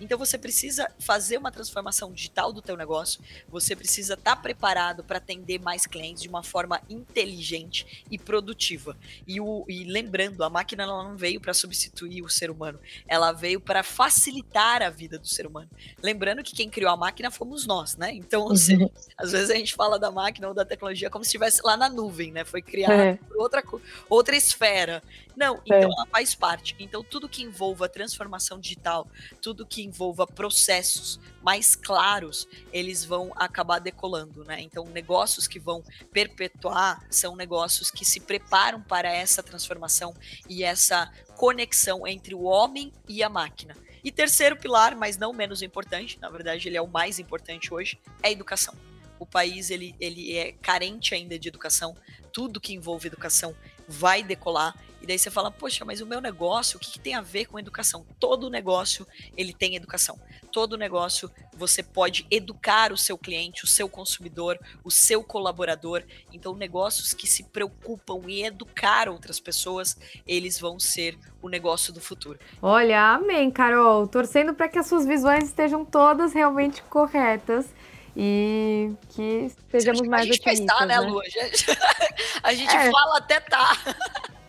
Então 0.00 0.18
você 0.18 0.36
precisa 0.36 0.90
fazer 0.98 1.38
uma 1.38 1.50
transformação 1.50 2.12
digital 2.12 2.52
do 2.52 2.60
teu 2.60 2.76
negócio. 2.76 3.20
Você 3.48 3.74
precisa 3.74 4.14
estar 4.14 4.36
tá 4.36 4.42
preparado 4.42 5.04
para 5.04 5.18
atender 5.18 5.58
mais 5.60 5.86
clientes 5.86 6.22
de 6.22 6.28
uma 6.28 6.42
forma 6.42 6.80
inteligente 6.88 8.04
e 8.10 8.18
produtiva. 8.18 8.96
E, 9.26 9.40
o, 9.40 9.64
e 9.68 9.84
lembrando, 9.84 10.42
a 10.42 10.50
máquina 10.50 10.86
não 10.86 11.16
veio 11.16 11.40
para 11.40 11.54
substituir 11.54 12.22
o 12.22 12.28
ser 12.28 12.50
humano. 12.50 12.78
Ela 13.06 13.32
veio 13.32 13.60
para 13.60 13.82
facilitar 13.82 14.82
a 14.82 14.90
vida 14.90 15.18
do 15.18 15.28
ser 15.28 15.46
humano. 15.46 15.68
Lembrando 16.02 16.42
que 16.42 16.54
quem 16.54 16.68
criou 16.68 16.90
a 16.90 16.96
máquina 16.96 17.30
fomos 17.30 17.66
nós, 17.66 17.96
né? 17.96 18.12
Então, 18.12 18.54
seja, 18.56 18.80
uhum. 18.84 18.90
às 19.16 19.32
vezes 19.32 19.50
a 19.50 19.54
gente 19.54 19.74
fala 19.74 19.98
da 19.98 20.10
máquina 20.10 20.48
ou 20.48 20.54
da 20.54 20.64
tecnologia 20.64 21.10
como 21.10 21.24
se 21.24 21.28
estivesse 21.28 21.60
lá 21.64 21.76
na 21.76 21.88
nuvem, 21.90 22.32
né? 22.32 22.44
Foi 22.44 22.62
criada 22.62 22.94
é. 22.94 23.14
por 23.16 23.36
outra, 23.38 23.62
outra 24.08 24.36
esfera. 24.36 25.02
Não, 25.36 25.56
é. 25.56 25.60
então 25.64 25.90
ela 25.92 26.06
faz 26.06 26.34
parte. 26.34 26.76
Então, 26.78 27.02
tudo 27.02 27.28
que 27.28 27.42
envolva 27.42 27.88
transformação 27.88 28.58
digital, 28.58 29.08
tudo 29.40 29.66
que 29.66 29.82
envolva 29.82 30.26
processos 30.26 31.20
mais 31.42 31.74
claros, 31.74 32.48
eles 32.72 33.04
vão 33.04 33.32
acabar 33.36 33.78
decolando, 33.78 34.44
né? 34.44 34.60
Então, 34.60 34.84
negócios 34.86 35.46
que 35.46 35.58
vão 35.58 35.82
perpetuar 36.12 37.04
são 37.10 37.34
negócios 37.36 37.90
que 37.90 38.04
se 38.04 38.20
preparam 38.20 38.80
para 38.82 39.10
essa 39.10 39.42
transformação 39.42 40.14
e 40.48 40.62
essa 40.64 41.10
conexão 41.36 42.06
entre 42.06 42.34
o 42.34 42.42
homem 42.42 42.92
e 43.08 43.22
a 43.22 43.28
máquina. 43.28 43.76
E 44.02 44.10
terceiro 44.10 44.56
pilar, 44.56 44.96
mas 44.96 45.18
não 45.18 45.32
menos 45.32 45.62
importante, 45.62 46.18
na 46.20 46.30
verdade 46.30 46.68
ele 46.68 46.76
é 46.76 46.82
o 46.82 46.88
mais 46.88 47.18
importante 47.18 47.72
hoje, 47.72 47.98
é 48.22 48.28
a 48.28 48.30
educação 48.30 48.74
o 49.20 49.26
país 49.26 49.70
ele, 49.70 49.94
ele 50.00 50.36
é 50.36 50.52
carente 50.52 51.14
ainda 51.14 51.38
de 51.38 51.46
educação, 51.46 51.94
tudo 52.32 52.60
que 52.60 52.74
envolve 52.74 53.06
educação 53.06 53.54
vai 53.86 54.22
decolar. 54.22 54.74
E 55.02 55.06
daí 55.06 55.18
você 55.18 55.30
fala, 55.30 55.50
poxa, 55.50 55.84
mas 55.84 56.00
o 56.00 56.06
meu 56.06 56.20
negócio, 56.20 56.76
o 56.76 56.80
que, 56.80 56.92
que, 56.92 57.00
tem 57.00 57.14
a 57.14 57.22
ver 57.22 57.46
com 57.46 57.58
educação? 57.58 58.04
Todo 58.18 58.50
negócio 58.50 59.06
ele 59.36 59.52
tem 59.52 59.74
educação. 59.74 60.18
Todo 60.52 60.76
negócio 60.76 61.30
você 61.54 61.82
pode 61.82 62.26
educar 62.30 62.92
o 62.92 62.98
seu 62.98 63.16
cliente, 63.16 63.64
o 63.64 63.66
seu 63.66 63.88
consumidor, 63.88 64.58
o 64.84 64.90
seu 64.90 65.24
colaborador. 65.24 66.02
Então, 66.32 66.54
negócios 66.54 67.14
que 67.14 67.26
se 67.26 67.44
preocupam 67.44 68.20
em 68.28 68.44
educar 68.44 69.08
outras 69.08 69.40
pessoas, 69.40 69.96
eles 70.26 70.60
vão 70.60 70.78
ser 70.78 71.18
o 71.40 71.48
negócio 71.48 71.92
do 71.92 72.00
futuro. 72.00 72.38
Olha, 72.60 73.14
amém, 73.14 73.50
Carol. 73.50 74.06
Torcendo 74.06 74.54
para 74.54 74.68
que 74.68 74.78
as 74.78 74.86
suas 74.86 75.06
visões 75.06 75.44
estejam 75.44 75.84
todas 75.84 76.34
realmente 76.34 76.82
corretas 76.82 77.72
e 78.16 78.92
que 79.08 79.50
sejamos 79.70 80.06
mais 80.08 80.28
otimistas. 80.28 80.50
A 80.50 80.54
gente 80.54 80.66
vai 80.66 80.76
estar, 80.76 80.86
né, 80.86 81.00
né? 81.00 81.08
Lu? 81.08 81.20
A 82.42 82.54
gente, 82.54 82.74
é. 82.74 82.90
fala 82.90 83.18
até 83.18 83.40
tá. 83.40 83.76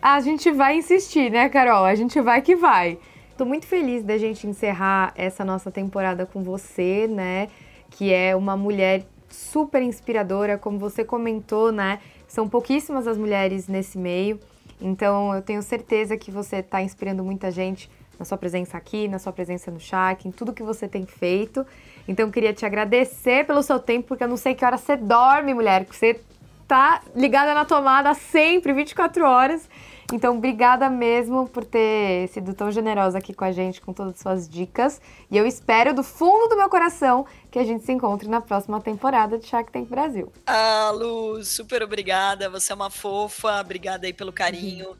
A 0.00 0.20
gente 0.20 0.50
vai 0.50 0.76
insistir, 0.76 1.30
né, 1.30 1.48
Carol? 1.48 1.84
A 1.84 1.94
gente 1.94 2.20
vai 2.20 2.42
que 2.42 2.56
vai. 2.56 2.98
Tô 3.36 3.44
muito 3.44 3.66
feliz 3.66 4.02
da 4.02 4.18
gente 4.18 4.46
encerrar 4.46 5.12
essa 5.16 5.44
nossa 5.44 5.70
temporada 5.70 6.26
com 6.26 6.42
você, 6.42 7.06
né? 7.08 7.48
Que 7.90 8.12
é 8.12 8.34
uma 8.34 8.56
mulher 8.56 9.04
super 9.28 9.82
inspiradora, 9.82 10.58
como 10.58 10.78
você 10.78 11.04
comentou, 11.04 11.72
né? 11.72 12.00
São 12.26 12.48
pouquíssimas 12.48 13.06
as 13.06 13.16
mulheres 13.16 13.68
nesse 13.68 13.96
meio. 13.98 14.38
Então, 14.80 15.34
eu 15.34 15.42
tenho 15.42 15.62
certeza 15.62 16.16
que 16.16 16.30
você 16.30 16.56
está 16.56 16.82
inspirando 16.82 17.22
muita 17.22 17.50
gente 17.50 17.88
na 18.18 18.24
sua 18.24 18.38
presença 18.38 18.76
aqui, 18.76 19.08
na 19.08 19.18
sua 19.18 19.32
presença 19.32 19.70
no 19.70 19.80
chat, 19.80 20.26
em 20.26 20.30
tudo 20.30 20.52
que 20.52 20.62
você 20.62 20.86
tem 20.88 21.04
feito. 21.06 21.66
Então 22.06 22.26
eu 22.26 22.32
queria 22.32 22.52
te 22.52 22.66
agradecer 22.66 23.46
pelo 23.46 23.62
seu 23.62 23.78
tempo, 23.78 24.08
porque 24.08 24.24
eu 24.24 24.28
não 24.28 24.36
sei 24.36 24.54
que 24.54 24.64
hora 24.64 24.76
você 24.76 24.96
dorme, 24.96 25.54
mulher, 25.54 25.84
que 25.84 25.94
você 25.94 26.20
tá 26.66 27.02
ligada 27.14 27.52
na 27.52 27.64
tomada 27.64 28.14
sempre, 28.14 28.72
24 28.72 29.24
horas. 29.24 29.68
Então, 30.12 30.36
obrigada 30.36 30.90
mesmo 30.90 31.48
por 31.48 31.64
ter 31.64 32.28
sido 32.28 32.52
tão 32.52 32.70
generosa 32.70 33.16
aqui 33.16 33.32
com 33.32 33.44
a 33.44 33.52
gente, 33.52 33.80
com 33.80 33.94
todas 33.94 34.14
as 34.14 34.20
suas 34.20 34.48
dicas. 34.48 35.00
E 35.30 35.38
eu 35.38 35.46
espero 35.46 35.94
do 35.94 36.02
fundo 36.02 36.48
do 36.48 36.56
meu 36.56 36.68
coração 36.68 37.24
que 37.50 37.58
a 37.58 37.64
gente 37.64 37.84
se 37.84 37.92
encontre 37.92 38.28
na 38.28 38.40
próxima 38.40 38.78
temporada 38.78 39.38
de 39.38 39.46
Shark 39.46 39.72
Tank 39.72 39.88
Brasil. 39.88 40.30
Ah, 40.46 40.90
Lu, 40.94 41.42
super 41.42 41.82
obrigada. 41.82 42.50
Você 42.50 42.72
é 42.72 42.74
uma 42.74 42.90
fofa. 42.90 43.58
Obrigada 43.60 44.06
aí 44.06 44.12
pelo 44.12 44.32
carinho. 44.32 44.96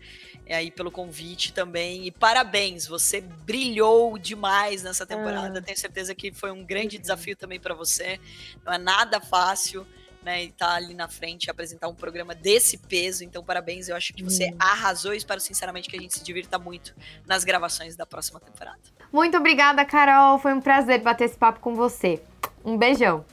Uhum 0.49 0.55
aí 0.55 0.71
pelo 0.71 0.91
convite 0.91 1.53
também. 1.53 2.07
E 2.07 2.11
parabéns, 2.11 2.87
você 2.87 3.21
brilhou 3.21 4.19
demais 4.19 4.83
nessa 4.83 5.07
temporada. 5.07 5.59
Ah. 5.59 5.63
Tenho 5.63 5.79
certeza 5.79 6.15
que 6.15 6.33
foi 6.33 6.51
um 6.51 6.65
grande 6.65 6.99
desafio 6.99 7.37
também 7.37 7.59
para 7.59 7.75
você. 7.75 8.21
Não 8.65 8.73
é 8.73 8.79
nada 8.79 9.21
fácil. 9.21 9.87
Né, 10.25 10.45
estar 10.45 10.69
tá 10.69 10.75
ali 10.75 10.95
na 10.95 11.09
frente 11.09 11.51
apresentar 11.51 11.89
um 11.89 11.97
programa 11.97 12.33
desse 12.33 12.79
peso. 12.79 13.25
Então, 13.25 13.43
parabéns. 13.43 13.89
Eu 13.89 13.97
acho 13.97 14.15
que 14.15 14.23
você 14.23 14.51
hum. 14.53 14.57
arrasou 14.57 15.13
e 15.13 15.17
espero 15.17 15.41
sinceramente 15.41 15.89
que 15.89 15.97
a 15.97 16.01
gente 16.01 16.15
se 16.15 16.23
divirta 16.23 16.61
muito 16.61 16.95
nas 17.27 17.43
gravações 17.43 17.97
da 17.97 18.07
próxima 18.07 18.39
temporada. 18.39 18.79
Muito 19.13 19.37
obrigada, 19.37 19.85
Carol. 19.85 20.39
Foi 20.39 20.55
um 20.55 20.61
prazer 20.61 21.01
bater 21.01 21.25
esse 21.25 21.37
papo 21.37 21.59
com 21.59 21.75
você. 21.75 22.23
Um 22.65 22.79
beijão. 22.79 23.25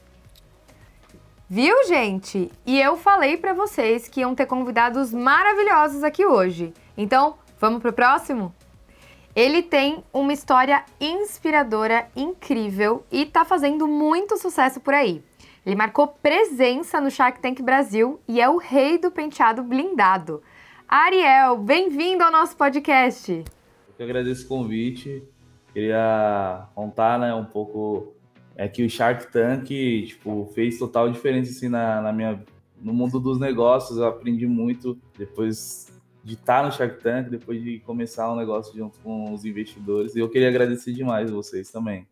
Viu, 1.47 1.87
gente? 1.87 2.51
E 2.65 2.79
eu 2.79 2.97
falei 2.97 3.37
para 3.37 3.53
vocês 3.53 4.07
que 4.07 4.21
iam 4.21 4.33
ter 4.33 4.47
convidados 4.47 5.13
maravilhosos 5.13 6.03
aqui 6.03 6.25
hoje. 6.25 6.73
Então, 7.01 7.35
vamos 7.57 7.81
pro 7.81 7.93
próximo? 7.93 8.53
Ele 9.33 9.63
tem 9.63 10.03
uma 10.11 10.33
história 10.33 10.83
inspiradora, 10.99 12.09
incrível 12.13 13.05
e 13.09 13.25
tá 13.25 13.45
fazendo 13.45 13.87
muito 13.87 14.37
sucesso 14.37 14.81
por 14.81 14.93
aí. 14.93 15.23
Ele 15.65 15.77
marcou 15.77 16.09
presença 16.09 16.99
no 16.99 17.09
Shark 17.09 17.39
Tank 17.39 17.61
Brasil 17.61 18.19
e 18.27 18.41
é 18.41 18.49
o 18.49 18.57
rei 18.57 18.97
do 18.97 19.09
penteado 19.09 19.63
blindado. 19.63 20.43
Ariel, 20.89 21.55
bem-vindo 21.55 22.21
ao 22.21 22.33
nosso 22.33 22.57
podcast. 22.57 23.31
Eu 23.31 23.93
que 23.95 24.03
agradeço 24.03 24.43
o 24.43 24.49
convite. 24.49 25.23
Queria 25.71 26.67
contar 26.75 27.17
né, 27.17 27.33
um 27.33 27.45
pouco 27.45 28.13
é 28.57 28.67
que 28.67 28.83
o 28.83 28.89
Shark 28.89 29.31
Tank, 29.31 29.69
tipo, 30.05 30.51
fez 30.53 30.77
total 30.77 31.09
diferença, 31.09 31.49
assim, 31.49 31.69
na, 31.69 32.01
na 32.01 32.11
minha... 32.11 32.43
No 32.81 32.93
mundo 32.93 33.21
dos 33.21 33.39
negócios, 33.39 33.97
eu 33.97 34.05
aprendi 34.05 34.45
muito 34.45 34.97
depois 35.17 35.97
de 36.29 36.35
estar 36.35 36.63
no 36.63 36.71
Shark 36.71 37.01
Tank, 37.01 37.29
depois 37.29 37.61
de 37.61 37.79
começar 37.79 38.31
um 38.31 38.35
negócio 38.35 38.75
junto 38.77 38.99
com 38.99 39.33
os 39.33 39.43
investidores. 39.43 40.15
E 40.15 40.19
eu 40.19 40.29
queria 40.29 40.47
agradecer 40.47 40.93
demais 40.93 41.31
vocês 41.31 41.71
também. 41.71 42.07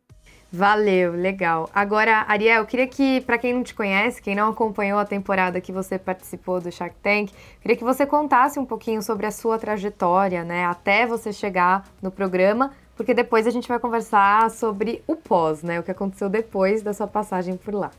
Valeu, 0.51 1.11
legal. 1.11 1.69
Agora, 1.75 2.25
Ariel, 2.27 2.61
eu 2.61 2.65
queria 2.65 2.87
que, 2.87 3.21
para 3.21 3.37
quem 3.37 3.53
não 3.53 3.63
te 3.63 3.75
conhece, 3.75 4.21
quem 4.21 4.33
não 4.33 4.49
acompanhou 4.49 4.97
a 4.97 5.05
temporada 5.05 5.59
que 5.61 5.73
você 5.73 5.99
participou 5.99 6.59
do 6.59 6.71
Shark 6.71 6.95
Tank, 7.03 7.31
queria 7.61 7.77
que 7.77 7.83
você 7.83 8.05
contasse 8.05 8.57
um 8.57 8.65
pouquinho 8.65 9.01
sobre 9.03 9.25
a 9.25 9.31
sua 9.31 9.59
trajetória, 9.59 10.43
né, 10.45 10.65
até 10.65 11.05
você 11.05 11.33
chegar 11.33 11.83
no 12.01 12.09
programa, 12.09 12.71
porque 12.95 13.13
depois 13.13 13.45
a 13.45 13.51
gente 13.51 13.67
vai 13.67 13.77
conversar 13.77 14.49
sobre 14.49 15.03
o 15.05 15.17
pós, 15.17 15.61
né, 15.61 15.79
o 15.79 15.83
que 15.83 15.91
aconteceu 15.91 16.29
depois 16.29 16.81
da 16.81 16.93
sua 16.93 17.07
passagem 17.07 17.57
por 17.57 17.73
lá. 17.73 17.91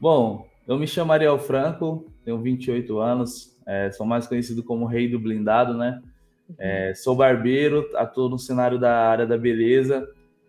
Bom, 0.00 0.46
eu 0.66 0.78
me 0.78 0.86
chamo 0.86 1.12
Ariel 1.12 1.38
Franco, 1.40 2.06
tenho 2.24 2.38
28 2.38 2.98
anos, 2.98 3.55
é, 3.66 3.90
sou 3.90 4.06
mais 4.06 4.26
conhecido 4.26 4.62
como 4.62 4.86
Rei 4.86 5.08
do 5.08 5.18
Blindado, 5.18 5.74
né? 5.74 6.00
Uhum. 6.48 6.54
É, 6.58 6.94
sou 6.94 7.16
barbeiro, 7.16 7.90
atuo 7.96 8.28
no 8.28 8.38
cenário 8.38 8.78
da 8.78 9.08
área 9.08 9.26
da 9.26 9.36
beleza 9.36 10.08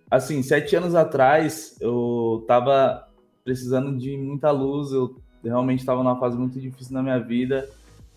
assim, 0.09 0.41
sete 0.41 0.75
anos 0.75 0.95
atrás, 0.95 1.77
eu 1.79 2.43
tava 2.47 3.07
precisando 3.43 3.97
de 3.97 4.17
muita 4.17 4.51
luz, 4.51 4.91
eu 4.91 5.15
realmente 5.43 5.79
estava 5.79 6.03
numa 6.03 6.19
fase 6.19 6.37
muito 6.37 6.59
difícil 6.59 6.93
na 6.93 7.03
minha 7.03 7.19
vida, 7.19 7.69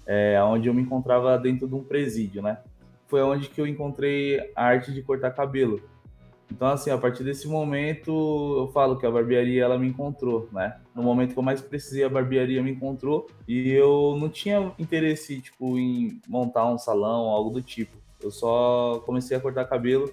é, 0.07 0.43
onde 0.43 0.69
eu 0.69 0.75
me 0.75 0.83
encontrava 0.83 1.37
dentro 1.39 1.69
de 1.69 1.75
um 1.75 1.85
presídio, 1.85 2.43
né? 2.43 2.59
Foi 3.07 3.21
onde 3.23 3.49
que 3.49 3.61
eu 3.61 3.67
encontrei 3.67 4.53
a 4.55 4.65
arte 4.65 4.93
de 4.93 5.03
cortar 5.03 5.33
cabelo. 5.33 5.81
Então, 6.51 6.69
assim, 6.69 6.91
a 6.91 6.99
partir 6.99 7.23
desse 7.23 7.47
momento, 7.47 8.11
eu 8.59 8.73
falo 8.73 8.99
que 8.99 9.07
a 9.07 9.11
barbearia, 9.11 9.63
ela 9.63 9.79
me 9.79 9.87
encontrou, 9.87 10.49
né? 10.53 10.79
No 10.95 11.03
momento 11.03 11.33
que 11.33 11.39
eu 11.39 11.43
mais 11.43 11.61
precisei, 11.61 12.03
a 12.05 12.09
barbearia 12.09 12.63
me 12.63 12.73
encontrou. 12.73 13.29
E 13.47 13.71
eu 13.71 14.17
não 14.19 14.29
tinha 14.29 14.73
interesse, 14.79 15.41
tipo, 15.41 15.79
em 15.79 16.21
montar 16.29 16.67
um 16.67 16.77
salão, 16.77 17.29
algo 17.29 17.51
do 17.51 17.63
tipo. 17.63 17.97
Eu 18.21 18.31
só 18.31 19.01
comecei 19.07 19.37
a 19.37 19.41
cortar 19.41 19.65
cabelo 19.65 20.13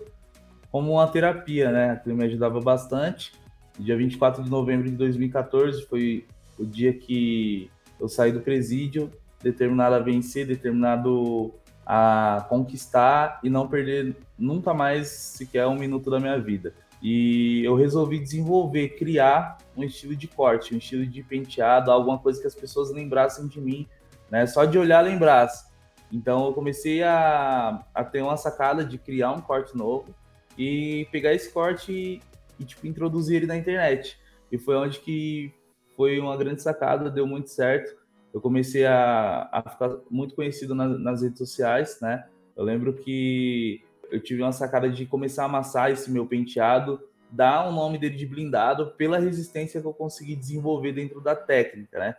como 0.72 0.94
uma 0.94 1.08
terapia, 1.08 1.72
né? 1.72 1.92
Aquilo 1.92 2.16
me 2.16 2.26
ajudava 2.26 2.62
bastante. 2.62 3.34
Dia 3.80 3.98
24 3.98 4.44
de 4.44 4.50
novembro 4.50 4.90
de 4.90 4.96
2014 4.96 5.86
foi 5.86 6.26
o 6.58 6.66
dia 6.66 6.94
que 6.94 7.70
eu 8.00 8.08
saí 8.08 8.32
do 8.32 8.42
presídio, 8.42 9.12
determinado 9.42 9.96
a 9.96 10.00
vencer, 10.00 10.46
determinado 10.46 11.54
a 11.90 12.46
conquistar 12.50 13.40
e 13.42 13.50
não 13.50 13.66
perder 13.66 14.14
nunca 14.38 14.74
mais 14.74 15.08
sequer 15.08 15.66
um 15.68 15.76
minuto 15.76 16.12
da 16.12 16.20
minha 16.20 16.38
vida. 16.38 16.74
E 17.02 17.64
eu 17.64 17.76
resolvi 17.76 18.20
desenvolver, 18.20 18.98
criar 18.98 19.58
um 19.76 19.86
estilo 19.86 20.14
de 20.14 20.28
corte, 20.28 20.76
um 20.76 20.78
estilo 20.78 21.06
de 21.06 21.24
penteado, 21.24 21.90
alguma 21.90 22.20
coisa 22.20 22.42
que 22.42 22.48
as 22.48 22.54
pessoas 22.54 22.92
lembrassem 22.92 23.48
de 23.48 23.62
mim, 23.62 23.88
né? 24.30 24.46
Só 24.46 24.66
de 24.66 24.78
olhar 24.78 25.00
lembrasse. 25.00 25.66
Então 26.12 26.48
eu 26.48 26.54
comecei 26.54 27.04
a, 27.04 27.86
a 27.96 28.04
ter 28.04 28.22
uma 28.22 28.36
sacada 28.36 28.84
de 28.84 28.98
criar 28.98 29.32
um 29.32 29.40
corte 29.40 29.78
novo 29.78 30.14
e 30.58 31.08
pegar 31.10 31.34
esse 31.34 31.50
corte 31.54 31.94
e, 31.94 32.22
e, 32.60 32.66
tipo, 32.66 32.86
introduzir 32.86 33.38
ele 33.38 33.46
na 33.48 33.56
internet. 33.56 34.20
E 34.52 34.58
foi 34.58 34.76
onde 34.76 35.00
que 35.00 35.54
foi 35.96 36.20
uma 36.20 36.36
grande 36.36 36.62
sacada, 36.62 37.10
deu 37.10 37.26
muito 37.26 37.50
certo. 37.50 37.96
Eu 38.38 38.42
comecei 38.42 38.86
a, 38.86 39.50
a 39.52 39.68
ficar 39.68 39.98
muito 40.12 40.36
conhecido 40.36 40.76
na, 40.76 40.88
nas 40.88 41.24
redes 41.24 41.40
sociais, 41.40 41.98
né? 42.00 42.28
Eu 42.56 42.64
lembro 42.64 42.94
que 42.94 43.84
eu 44.12 44.22
tive 44.22 44.44
uma 44.44 44.52
sacada 44.52 44.88
de 44.90 45.08
começar 45.08 45.42
a 45.42 45.46
amassar 45.46 45.90
esse 45.90 46.12
meu 46.12 46.24
penteado, 46.28 47.02
dar 47.32 47.68
o 47.68 47.72
nome 47.72 47.98
dele 47.98 48.16
de 48.16 48.28
blindado 48.28 48.92
pela 48.92 49.18
resistência 49.18 49.82
que 49.82 49.88
eu 49.88 49.94
consegui 49.94 50.36
desenvolver 50.36 50.94
dentro 50.94 51.20
da 51.20 51.36
técnica, 51.36 51.98
né? 51.98 52.16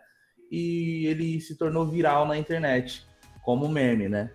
E 0.51 1.05
ele 1.07 1.39
se 1.39 1.55
tornou 1.57 1.87
viral 1.87 2.27
na 2.27 2.37
internet, 2.37 3.07
como 3.41 3.69
meme, 3.69 4.09
né? 4.09 4.31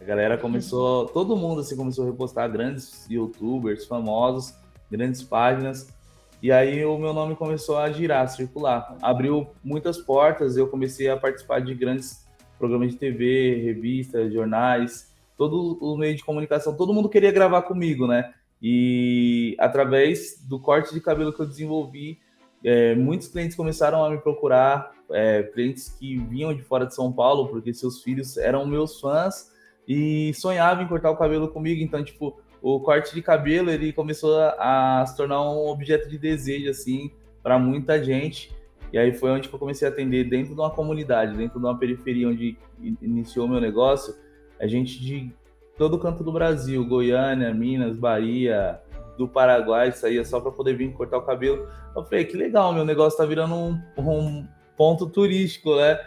A 0.00 0.04
galera 0.04 0.38
começou, 0.38 1.04
todo 1.04 1.36
mundo 1.36 1.60
assim 1.60 1.76
começou 1.76 2.06
a 2.06 2.10
repostar 2.10 2.50
grandes 2.50 3.06
youtubers 3.10 3.84
famosos, 3.84 4.54
grandes 4.90 5.22
páginas. 5.22 5.94
E 6.42 6.52
aí 6.52 6.84
o 6.84 6.98
meu 6.98 7.12
nome 7.12 7.34
começou 7.34 7.78
a 7.78 7.90
girar, 7.90 8.24
a 8.24 8.28
circular. 8.28 8.96
Abriu 9.00 9.48
muitas 9.64 9.98
portas, 9.98 10.56
eu 10.56 10.68
comecei 10.68 11.08
a 11.08 11.16
participar 11.16 11.60
de 11.60 11.74
grandes 11.74 12.26
programas 12.58 12.92
de 12.92 12.98
TV, 12.98 13.62
revistas, 13.64 14.32
jornais, 14.32 15.14
todo 15.36 15.78
o 15.80 15.96
meio 15.96 16.16
de 16.16 16.24
comunicação, 16.24 16.76
todo 16.76 16.92
mundo 16.92 17.08
queria 17.08 17.30
gravar 17.30 17.62
comigo, 17.62 18.06
né? 18.06 18.32
E 18.60 19.54
através 19.58 20.42
do 20.46 20.58
corte 20.58 20.92
de 20.94 21.00
cabelo 21.00 21.32
que 21.32 21.40
eu 21.40 21.46
desenvolvi, 21.46 22.18
é, 22.64 22.94
muitos 22.94 23.28
clientes 23.28 23.56
começaram 23.56 24.04
a 24.04 24.10
me 24.10 24.18
procurar, 24.18 24.92
é, 25.10 25.42
clientes 25.42 25.90
que 25.90 26.16
vinham 26.16 26.54
de 26.54 26.62
fora 26.62 26.86
de 26.86 26.94
São 26.94 27.12
Paulo, 27.12 27.48
porque 27.48 27.72
seus 27.72 28.02
filhos 28.02 28.36
eram 28.36 28.66
meus 28.66 29.00
fãs 29.00 29.52
e 29.86 30.32
sonhava 30.34 30.82
em 30.82 30.88
cortar 30.88 31.10
o 31.10 31.16
cabelo 31.16 31.48
comigo. 31.48 31.82
Então, 31.82 32.02
tipo, 32.02 32.40
o 32.74 32.80
corte 32.80 33.14
de 33.14 33.22
cabelo 33.22 33.70
ele 33.70 33.92
começou 33.92 34.40
a, 34.40 35.00
a 35.00 35.06
se 35.06 35.16
tornar 35.16 35.40
um 35.40 35.68
objeto 35.68 36.08
de 36.08 36.18
desejo, 36.18 36.68
assim, 36.68 37.12
para 37.40 37.60
muita 37.60 38.02
gente. 38.02 38.52
E 38.92 38.98
aí 38.98 39.14
foi 39.14 39.30
onde 39.30 39.48
eu 39.48 39.56
comecei 39.56 39.86
a 39.86 39.90
atender 39.92 40.28
dentro 40.28 40.52
de 40.52 40.60
uma 40.60 40.70
comunidade, 40.70 41.36
dentro 41.36 41.60
de 41.60 41.64
uma 41.64 41.78
periferia 41.78 42.28
onde 42.28 42.58
iniciou 43.00 43.46
meu 43.46 43.60
negócio, 43.60 44.16
a 44.58 44.66
gente 44.66 45.00
de 45.00 45.32
todo 45.78 45.96
canto 45.96 46.24
do 46.24 46.32
Brasil, 46.32 46.84
Goiânia, 46.84 47.54
Minas, 47.54 47.96
Bahia, 47.96 48.80
do 49.16 49.28
Paraguai, 49.28 49.92
saía 49.92 50.24
só 50.24 50.40
para 50.40 50.50
poder 50.50 50.76
vir 50.76 50.92
cortar 50.92 51.18
o 51.18 51.22
cabelo. 51.22 51.68
Eu 51.94 52.02
falei, 52.04 52.24
que 52.24 52.36
legal, 52.36 52.72
meu 52.72 52.84
negócio 52.84 53.16
tá 53.16 53.24
virando 53.24 53.54
um, 53.54 53.80
um 53.96 54.44
ponto 54.76 55.06
turístico, 55.06 55.76
né? 55.76 56.00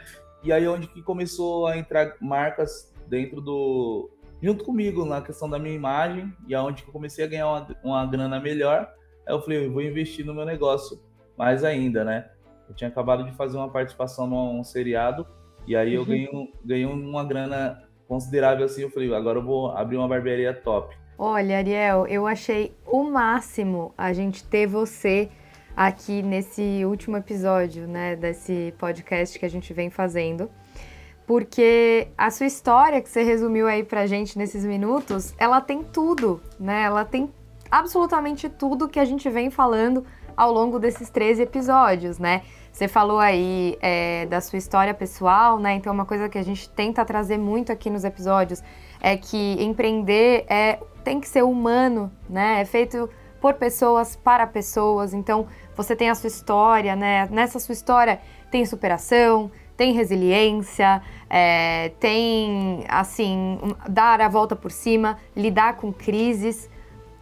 E 0.44 0.52
aí 0.52 0.68
onde 0.68 0.88
que 0.88 1.02
começou 1.02 1.68
a 1.68 1.78
entrar 1.78 2.16
marcas 2.20 2.94
dentro 3.08 3.40
do. 3.40 4.10
Junto 4.42 4.64
comigo 4.64 5.06
na 5.06 5.22
questão 5.22 5.50
da 5.50 5.60
minha 5.60 5.76
imagem, 5.76 6.34
e 6.48 6.56
aonde 6.56 6.84
eu 6.86 6.92
comecei 6.92 7.24
a 7.26 7.28
ganhar 7.28 7.48
uma, 7.48 7.68
uma 7.84 8.06
grana 8.06 8.40
melhor, 8.40 8.90
aí 9.28 9.34
eu 9.34 9.42
falei, 9.42 9.66
eu 9.66 9.72
vou 9.72 9.82
investir 9.82 10.26
no 10.26 10.34
meu 10.34 10.46
negócio 10.46 11.00
mais 11.38 11.64
ainda, 11.64 12.04
né? 12.04 12.30
Eu 12.68 12.76
tinha 12.76 12.90
acabado 12.90 13.24
de 13.24 13.32
fazer 13.32 13.58
uma 13.58 13.70
participação 13.70 14.28
num 14.28 14.64
seriado, 14.64 15.26
e 15.68 15.76
aí 15.76 15.94
eu 15.94 16.02
uhum. 16.02 16.08
ganhei, 16.08 16.54
ganhei 16.64 16.86
uma 16.86 17.24
grana 17.24 17.84
considerável 18.08 18.66
assim. 18.66 18.82
Eu 18.82 18.90
falei, 18.90 19.14
agora 19.14 19.40
eu 19.40 19.44
vou 19.44 19.72
abrir 19.72 19.98
uma 19.98 20.08
barbearia 20.08 20.54
top. 20.54 20.96
Olha, 21.18 21.58
Ariel, 21.58 22.08
eu 22.08 22.26
achei 22.26 22.74
o 22.88 23.04
máximo 23.04 23.94
a 23.98 24.14
gente 24.14 24.44
ter 24.44 24.66
você 24.66 25.30
aqui 25.76 26.22
nesse 26.22 26.84
último 26.86 27.18
episódio, 27.18 27.88
né, 27.88 28.16
desse 28.16 28.74
podcast 28.78 29.38
que 29.38 29.46
a 29.46 29.50
gente 29.50 29.74
vem 29.74 29.90
fazendo 29.90 30.50
porque 31.30 32.08
a 32.18 32.32
sua 32.32 32.48
história 32.48 33.00
que 33.00 33.08
você 33.08 33.22
resumiu 33.22 33.68
aí 33.68 33.84
pra 33.84 34.08
gente 34.08 34.36
nesses 34.36 34.66
minutos, 34.66 35.32
ela 35.38 35.62
tem 35.62 35.84
tudo, 35.84 36.42
né? 36.60 36.82
Ela 36.82 37.06
tem 37.06 37.32
absolutamente 37.70 38.50
tudo 38.50 38.90
que 38.90 39.00
a 39.00 39.06
gente 39.06 39.30
vem 39.30 39.52
falando 39.52 40.04
ao 40.36 40.52
longo 40.52 40.80
desses 40.80 41.08
13 41.12 41.44
episódios, 41.44 42.18
né? 42.18 42.42
Você 42.72 42.88
falou 42.88 43.20
aí 43.20 43.78
é, 43.80 44.26
da 44.26 44.42
sua 44.42 44.58
história 44.58 44.92
pessoal, 44.92 45.60
né? 45.60 45.76
Então, 45.76 45.94
uma 45.94 46.04
coisa 46.04 46.28
que 46.28 46.38
a 46.40 46.44
gente 46.44 46.68
tenta 46.68 47.06
trazer 47.06 47.38
muito 47.38 47.72
aqui 47.72 47.92
nos 47.92 48.04
episódios 48.04 48.64
é 49.00 49.16
que 49.16 49.56
empreender 49.64 50.46
é, 50.50 50.80
tem 51.04 51.20
que 51.20 51.28
ser 51.30 51.44
humano, 51.44 52.12
né? 52.28 52.62
É 52.62 52.66
feito 52.66 53.08
por 53.40 53.54
pessoas, 53.54 54.16
para 54.16 54.48
pessoas. 54.48 55.14
Então, 55.14 55.46
você 55.76 55.96
tem 55.96 56.10
a 56.10 56.16
sua 56.16 56.28
história, 56.28 56.96
né? 56.96 57.28
Nessa 57.30 57.60
sua 57.60 57.74
história 57.74 58.20
tem 58.50 58.66
superação, 58.66 59.52
tem 59.80 59.94
resiliência, 59.94 61.02
é, 61.30 61.94
tem, 62.02 62.84
assim, 62.90 63.58
dar 63.88 64.20
a 64.20 64.28
volta 64.28 64.54
por 64.54 64.72
cima, 64.72 65.18
lidar 65.34 65.78
com 65.78 65.94
crises, 65.94 66.70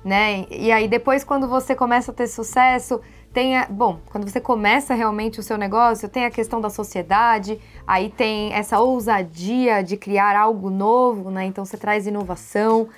né? 0.04 0.48
E 0.50 0.72
aí 0.72 0.88
depois 0.88 1.24
quando 1.24 1.48
você 1.48 1.76
começa 1.76 2.10
a 2.10 2.16
ter 2.16 2.26
sucesso, 2.26 3.00
tem, 3.32 3.56
a, 3.56 3.68
bom, 3.70 4.00
quando 4.10 4.28
você 4.28 4.42
começa 4.42 4.96
realmente 4.96 5.40
o 5.40 5.44
seu 5.44 5.56
negócio, 5.56 6.10
tem 6.10 6.26
a 6.26 6.32
questão 6.32 6.60
da 6.60 6.72
sociedade, 6.72 7.62
aí 7.86 8.10
tem 8.10 8.52
essa 8.52 8.80
ousadia 8.80 9.84
de 9.84 9.96
criar 9.96 10.36
algo 10.36 10.72
novo, 10.72 11.30
né? 11.30 11.46
Então 11.46 11.64
você 11.64 11.78
traz 11.78 12.08
inovação. 12.08 12.90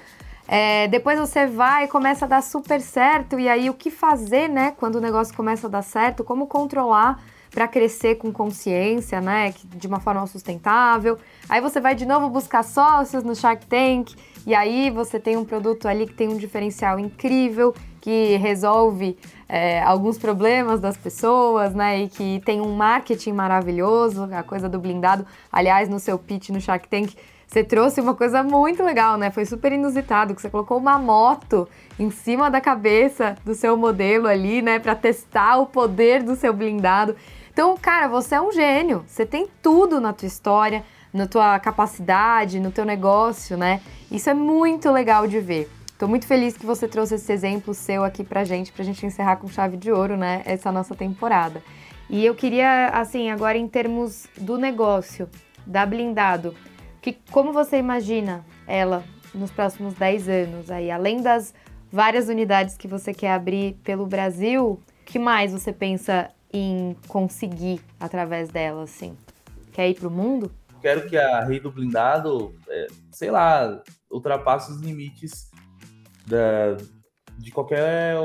É, 0.47 0.87
depois 0.87 1.19
você 1.19 1.45
vai 1.45 1.83
e 1.83 1.87
começa 1.89 2.23
a 2.23 2.29
dar 2.29 2.41
super 2.41 2.79
certo, 2.79 3.37
e 3.37 3.49
aí 3.49 3.69
o 3.69 3.73
que 3.73 3.91
fazer, 3.91 4.47
né? 4.47 4.73
Quando 4.79 4.95
o 4.95 5.01
negócio 5.01 5.35
começa 5.35 5.67
a 5.67 5.69
dar 5.69 5.81
certo, 5.81 6.23
como 6.23 6.47
controlar 6.47 7.21
para 7.51 7.67
crescer 7.67 8.15
com 8.15 8.31
consciência, 8.31 9.19
né, 9.19 9.53
de 9.75 9.87
uma 9.87 9.99
forma 9.99 10.25
sustentável. 10.27 11.17
Aí 11.47 11.61
você 11.61 11.79
vai 11.79 11.95
de 11.95 12.05
novo 12.05 12.29
buscar 12.29 12.63
sócios 12.63 13.23
no 13.23 13.35
Shark 13.35 13.65
Tank 13.65 14.13
e 14.45 14.53
aí 14.53 14.89
você 14.89 15.19
tem 15.19 15.35
um 15.35 15.43
produto 15.43 15.87
ali 15.87 16.05
que 16.05 16.13
tem 16.13 16.27
um 16.27 16.37
diferencial 16.37 16.99
incrível, 16.99 17.73
que 18.01 18.37
resolve 18.37 19.17
é, 19.47 19.81
alguns 19.83 20.17
problemas 20.17 20.79
das 20.79 20.95
pessoas, 20.95 21.73
né, 21.73 22.03
e 22.03 22.07
que 22.07 22.41
tem 22.45 22.61
um 22.61 22.73
marketing 22.75 23.33
maravilhoso, 23.33 24.29
a 24.31 24.43
coisa 24.43 24.69
do 24.69 24.79
blindado. 24.79 25.25
Aliás, 25.51 25.89
no 25.89 25.99
seu 25.99 26.17
pitch 26.17 26.49
no 26.49 26.61
Shark 26.61 26.87
Tank, 26.87 27.13
você 27.49 27.63
trouxe 27.63 27.99
uma 27.99 28.13
coisa 28.13 28.43
muito 28.43 28.83
legal, 28.83 29.17
né? 29.17 29.31
Foi 29.31 29.43
super 29.43 29.71
inusitado, 29.71 30.35
que 30.35 30.41
você 30.41 30.51
colocou 30.51 30.77
uma 30.77 30.99
moto 30.99 31.67
em 31.97 32.11
cima 32.11 32.47
da 32.47 32.61
cabeça 32.61 33.35
do 33.43 33.55
seu 33.55 33.75
modelo 33.75 34.27
ali, 34.27 34.61
né, 34.61 34.77
para 34.77 34.93
testar 34.93 35.57
o 35.57 35.65
poder 35.65 36.21
do 36.21 36.35
seu 36.35 36.53
blindado. 36.53 37.15
Então, 37.59 37.75
cara, 37.75 38.07
você 38.07 38.35
é 38.35 38.41
um 38.41 38.53
gênio. 38.53 39.03
Você 39.05 39.25
tem 39.25 39.45
tudo 39.61 39.99
na 39.99 40.13
tua 40.13 40.27
história, 40.27 40.81
na 41.13 41.27
tua 41.27 41.59
capacidade, 41.59 42.57
no 42.57 42.71
teu 42.71 42.85
negócio, 42.85 43.57
né? 43.57 43.81
Isso 44.09 44.29
é 44.29 44.33
muito 44.33 44.89
legal 44.89 45.27
de 45.27 45.41
ver. 45.41 45.69
Tô 45.97 46.07
muito 46.07 46.25
feliz 46.25 46.55
que 46.55 46.65
você 46.65 46.87
trouxe 46.87 47.15
esse 47.15 47.29
exemplo 47.33 47.73
seu 47.73 48.05
aqui 48.05 48.23
pra 48.23 48.45
gente, 48.45 48.71
pra 48.71 48.85
gente 48.85 49.05
encerrar 49.05 49.35
com 49.35 49.49
chave 49.49 49.75
de 49.75 49.91
ouro, 49.91 50.15
né, 50.15 50.41
essa 50.45 50.71
nossa 50.71 50.95
temporada. 50.95 51.61
E 52.09 52.25
eu 52.25 52.33
queria, 52.33 52.91
assim, 52.93 53.29
agora 53.29 53.57
em 53.57 53.67
termos 53.67 54.25
do 54.37 54.57
negócio, 54.57 55.27
da 55.67 55.85
Blindado, 55.85 56.55
que 57.01 57.17
como 57.29 57.51
você 57.51 57.75
imagina 57.75 58.45
ela 58.65 59.03
nos 59.35 59.51
próximos 59.51 59.95
10 59.95 60.29
anos 60.29 60.71
aí, 60.71 60.89
além 60.89 61.21
das 61.21 61.53
várias 61.91 62.29
unidades 62.29 62.77
que 62.77 62.87
você 62.87 63.13
quer 63.13 63.33
abrir 63.33 63.73
pelo 63.83 64.05
Brasil, 64.05 64.79
que 65.05 65.19
mais 65.19 65.51
você 65.51 65.73
pensa 65.73 66.29
em 66.51 66.95
conseguir 67.07 67.81
através 67.99 68.49
dela, 68.49 68.83
assim? 68.83 69.15
Quer 69.71 69.89
ir 69.89 69.95
pro 69.95 70.09
mundo? 70.09 70.51
Quero 70.81 71.09
que 71.09 71.17
a 71.17 71.43
Rei 71.43 71.59
do 71.59 71.71
Blindado, 71.71 72.55
é, 72.67 72.87
sei 73.11 73.29
lá, 73.29 73.81
ultrapasse 74.09 74.71
os 74.71 74.79
limites 74.79 75.49
da, 76.25 76.77
de 77.37 77.51
qualquer 77.51 78.17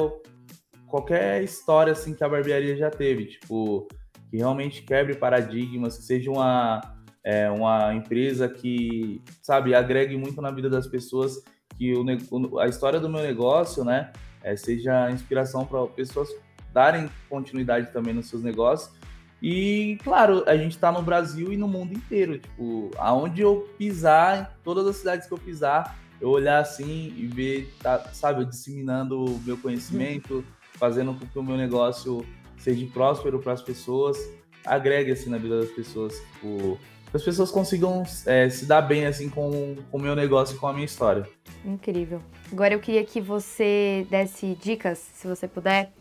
qualquer 0.87 1.43
história 1.43 1.93
assim 1.93 2.15
que 2.15 2.23
a 2.23 2.29
barbearia 2.29 2.77
já 2.77 2.89
teve, 2.89 3.27
tipo, 3.27 3.89
que 4.31 4.37
realmente 4.37 4.83
quebre 4.83 5.17
paradigmas, 5.17 5.97
que 5.97 6.05
seja 6.05 6.31
uma, 6.31 6.81
é, 7.25 7.51
uma 7.51 7.93
empresa 7.93 8.49
que, 8.49 9.21
sabe, 9.43 9.75
agregue 9.75 10.17
muito 10.17 10.41
na 10.41 10.53
vida 10.53 10.71
das 10.71 10.87
pessoas, 10.87 11.43
que 11.77 11.93
o, 11.95 12.61
a 12.61 12.69
história 12.69 13.01
do 13.01 13.09
meu 13.09 13.23
negócio, 13.23 13.85
né, 13.85 14.13
é, 14.41 14.55
seja 14.55 15.11
inspiração 15.11 15.67
para 15.67 15.85
pessoas 15.89 16.29
darem 16.75 17.09
continuidade 17.31 17.93
também 17.93 18.13
nos 18.13 18.29
seus 18.29 18.43
negócios. 18.43 18.93
E, 19.41 19.99
claro, 20.03 20.43
a 20.47 20.57
gente 20.57 20.73
está 20.73 20.91
no 20.91 21.03
Brasil 21.03 21.53
e 21.53 21.57
no 21.57 21.69
mundo 21.69 21.95
inteiro. 21.95 22.39
Tipo, 22.39 22.91
aonde 22.99 23.41
eu 23.41 23.69
pisar, 23.79 24.57
em 24.59 24.65
todas 24.65 24.87
as 24.87 24.97
cidades 24.97 25.29
que 25.29 25.33
eu 25.33 25.39
pisar, 25.39 25.97
eu 26.21 26.31
olhar 26.31 26.59
assim 26.59 27.15
e 27.17 27.27
ver, 27.27 27.73
tá, 27.81 27.99
sabe, 28.13 28.41
eu 28.43 28.45
disseminando 28.45 29.25
o 29.25 29.41
meu 29.45 29.57
conhecimento, 29.57 30.45
fazendo 30.73 31.15
com 31.15 31.27
que 31.27 31.39
o 31.39 31.43
meu 31.43 31.57
negócio 31.57 32.27
seja 32.57 32.87
próspero 32.93 33.39
para 33.39 33.53
as 33.53 33.63
pessoas, 33.63 34.19
agregue 34.65 35.13
assim 35.13 35.29
na 35.29 35.37
vida 35.37 35.61
das 35.61 35.71
pessoas, 35.71 36.15
tipo, 36.33 36.79
as 37.13 37.23
pessoas 37.23 37.51
consigam 37.51 38.03
é, 38.27 38.49
se 38.49 38.65
dar 38.65 38.83
bem 38.83 39.07
assim 39.07 39.29
com, 39.29 39.77
com 39.91 39.99
o 39.99 40.01
meu 40.01 40.17
negócio 40.17 40.57
e 40.57 40.59
com 40.59 40.67
a 40.67 40.73
minha 40.73 40.85
história. 40.85 41.29
Incrível. 41.65 42.21
Agora 42.51 42.75
eu 42.75 42.81
queria 42.81 43.05
que 43.05 43.21
você 43.21 44.07
desse 44.11 44.59
dicas, 44.61 44.99
se 44.99 45.27
você 45.29 45.47
puder, 45.47 45.93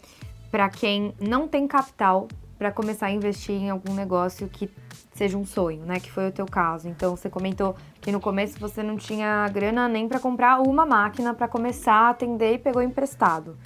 para 0.53 0.69
quem 0.69 1.15
não 1.19 1.47
tem 1.47 1.67
capital 1.67 2.27
para 2.59 2.71
começar 2.71 3.07
a 3.07 3.11
investir 3.11 3.55
em 3.55 3.71
algum 3.71 3.91
negócio 3.95 4.47
que 4.47 4.69
seja 5.11 5.35
um 5.35 5.43
sonho, 5.43 5.83
né? 5.83 5.99
Que 5.99 6.11
foi 6.11 6.27
o 6.27 6.31
teu 6.31 6.45
caso. 6.45 6.87
Então 6.87 7.15
você 7.15 7.27
comentou 7.27 7.75
que 7.99 8.11
no 8.11 8.19
começo 8.19 8.59
você 8.59 8.83
não 8.83 8.95
tinha 8.95 9.49
grana 9.49 9.87
nem 9.87 10.07
para 10.07 10.19
comprar 10.19 10.61
uma 10.61 10.85
máquina 10.85 11.33
para 11.33 11.47
começar 11.47 11.95
a 11.95 12.09
atender 12.11 12.53
e 12.53 12.57
pegou 12.59 12.83
emprestado, 12.83 13.57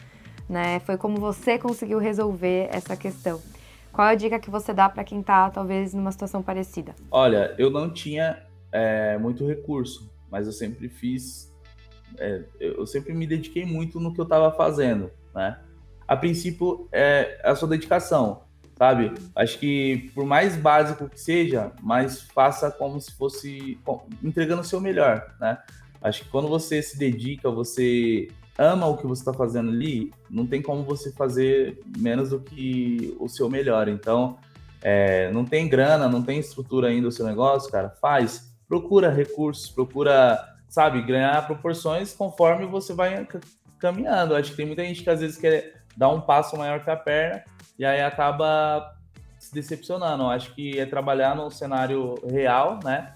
né? 0.47 0.79
Foi 0.79 0.95
como 0.95 1.17
você 1.17 1.59
conseguiu 1.59 1.99
resolver 1.99 2.69
essa 2.71 2.95
questão. 2.95 3.41
Qual 3.91 4.07
é 4.07 4.11
a 4.11 4.15
dica 4.15 4.39
que 4.39 4.49
você 4.49 4.73
dá 4.73 4.87
para 4.87 5.03
quem 5.03 5.19
está 5.19 5.49
talvez 5.49 5.93
numa 5.93 6.13
situação 6.13 6.41
parecida? 6.41 6.95
Olha, 7.11 7.53
eu 7.57 7.69
não 7.69 7.91
tinha 7.91 8.43
é, 8.71 9.17
muito 9.17 9.45
recurso, 9.45 10.09
mas 10.31 10.47
eu 10.47 10.53
sempre 10.53 10.87
fiz, 10.87 11.53
é, 12.17 12.45
eu 12.61 12.87
sempre 12.87 13.13
me 13.13 13.27
dediquei 13.27 13.65
muito 13.65 13.99
no 13.99 14.13
que 14.13 14.21
eu 14.21 14.23
estava 14.23 14.53
fazendo, 14.53 15.11
né? 15.35 15.59
A 16.07 16.15
princípio 16.15 16.87
é 16.91 17.39
a 17.43 17.55
sua 17.55 17.67
dedicação 17.67 18.47
sabe? 18.77 19.11
Acho 19.35 19.57
que 19.57 20.11
por 20.13 20.23
mais 20.25 20.55
básico 20.55 21.09
que 21.09 21.19
seja, 21.19 21.71
mas 21.81 22.21
faça 22.21 22.69
como 22.69 23.01
se 23.01 23.11
fosse 23.13 23.79
entregando 24.23 24.61
o 24.61 24.65
seu 24.65 24.79
melhor, 24.79 25.35
né? 25.39 25.57
Acho 26.01 26.23
que 26.23 26.29
quando 26.29 26.47
você 26.47 26.81
se 26.81 26.97
dedica, 26.97 27.49
você 27.49 28.27
ama 28.57 28.85
o 28.85 28.97
que 28.97 29.07
você 29.07 29.21
está 29.21 29.33
fazendo 29.33 29.71
ali, 29.71 30.11
não 30.29 30.45
tem 30.45 30.61
como 30.61 30.83
você 30.83 31.11
fazer 31.11 31.79
menos 31.97 32.29
do 32.29 32.39
que 32.39 33.15
o 33.19 33.27
seu 33.27 33.49
melhor. 33.49 33.87
Então, 33.87 34.37
é, 34.81 35.31
não 35.31 35.43
tem 35.43 35.67
grana, 35.67 36.07
não 36.07 36.21
tem 36.21 36.39
estrutura 36.39 36.87
ainda 36.87 37.07
o 37.07 37.11
seu 37.11 37.25
negócio, 37.25 37.71
cara, 37.71 37.89
faz. 37.89 38.55
Procura 38.67 39.09
recursos, 39.09 39.69
procura, 39.69 40.39
sabe, 40.69 41.01
ganhar 41.01 41.45
proporções 41.47 42.13
conforme 42.13 42.65
você 42.67 42.93
vai 42.93 43.27
caminhando. 43.79 44.35
Acho 44.35 44.51
que 44.51 44.57
tem 44.57 44.65
muita 44.67 44.83
gente 44.83 45.03
que 45.03 45.09
às 45.09 45.19
vezes 45.19 45.37
quer 45.37 45.76
dar 45.97 46.09
um 46.09 46.21
passo 46.21 46.55
maior 46.55 46.83
que 46.83 46.89
a 46.91 46.95
perna 46.95 47.43
e 47.77 47.83
aí 47.83 48.01
acaba 48.01 48.95
se 49.39 49.53
decepcionando. 49.53 50.23
Eu 50.23 50.29
acho 50.29 50.53
que 50.53 50.79
é 50.79 50.85
trabalhar 50.85 51.35
no 51.35 51.49
cenário 51.49 52.15
real, 52.29 52.79
né? 52.83 53.15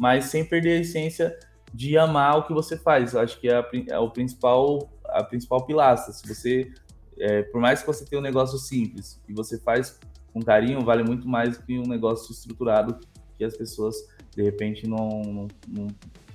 Mas 0.00 0.26
sem 0.26 0.44
perder 0.44 0.78
a 0.78 0.80
essência 0.80 1.36
de 1.74 1.98
amar 1.98 2.38
o 2.38 2.44
que 2.44 2.52
você 2.52 2.76
faz. 2.76 3.12
Eu 3.12 3.20
acho 3.20 3.40
que 3.40 3.48
é, 3.48 3.56
a, 3.56 3.66
é 3.88 3.98
o 3.98 4.08
principal, 4.10 4.88
a 5.06 5.24
principal 5.24 5.66
pilastra. 5.66 6.12
Se 6.12 6.26
você, 6.26 6.70
é, 7.18 7.42
por 7.42 7.60
mais 7.60 7.80
que 7.80 7.86
você 7.86 8.04
tenha 8.04 8.20
um 8.20 8.22
negócio 8.22 8.58
simples 8.58 9.20
e 9.28 9.32
você 9.32 9.58
faz 9.58 9.98
com 10.32 10.40
carinho, 10.40 10.80
vale 10.82 11.02
muito 11.02 11.28
mais 11.28 11.58
do 11.58 11.64
que 11.64 11.78
um 11.78 11.86
negócio 11.86 12.32
estruturado 12.32 12.98
que 13.36 13.44
as 13.44 13.56
pessoas 13.56 13.96
de 14.34 14.42
repente 14.42 14.86
não, 14.86 15.22
não, 15.22 15.48
não 15.68 15.88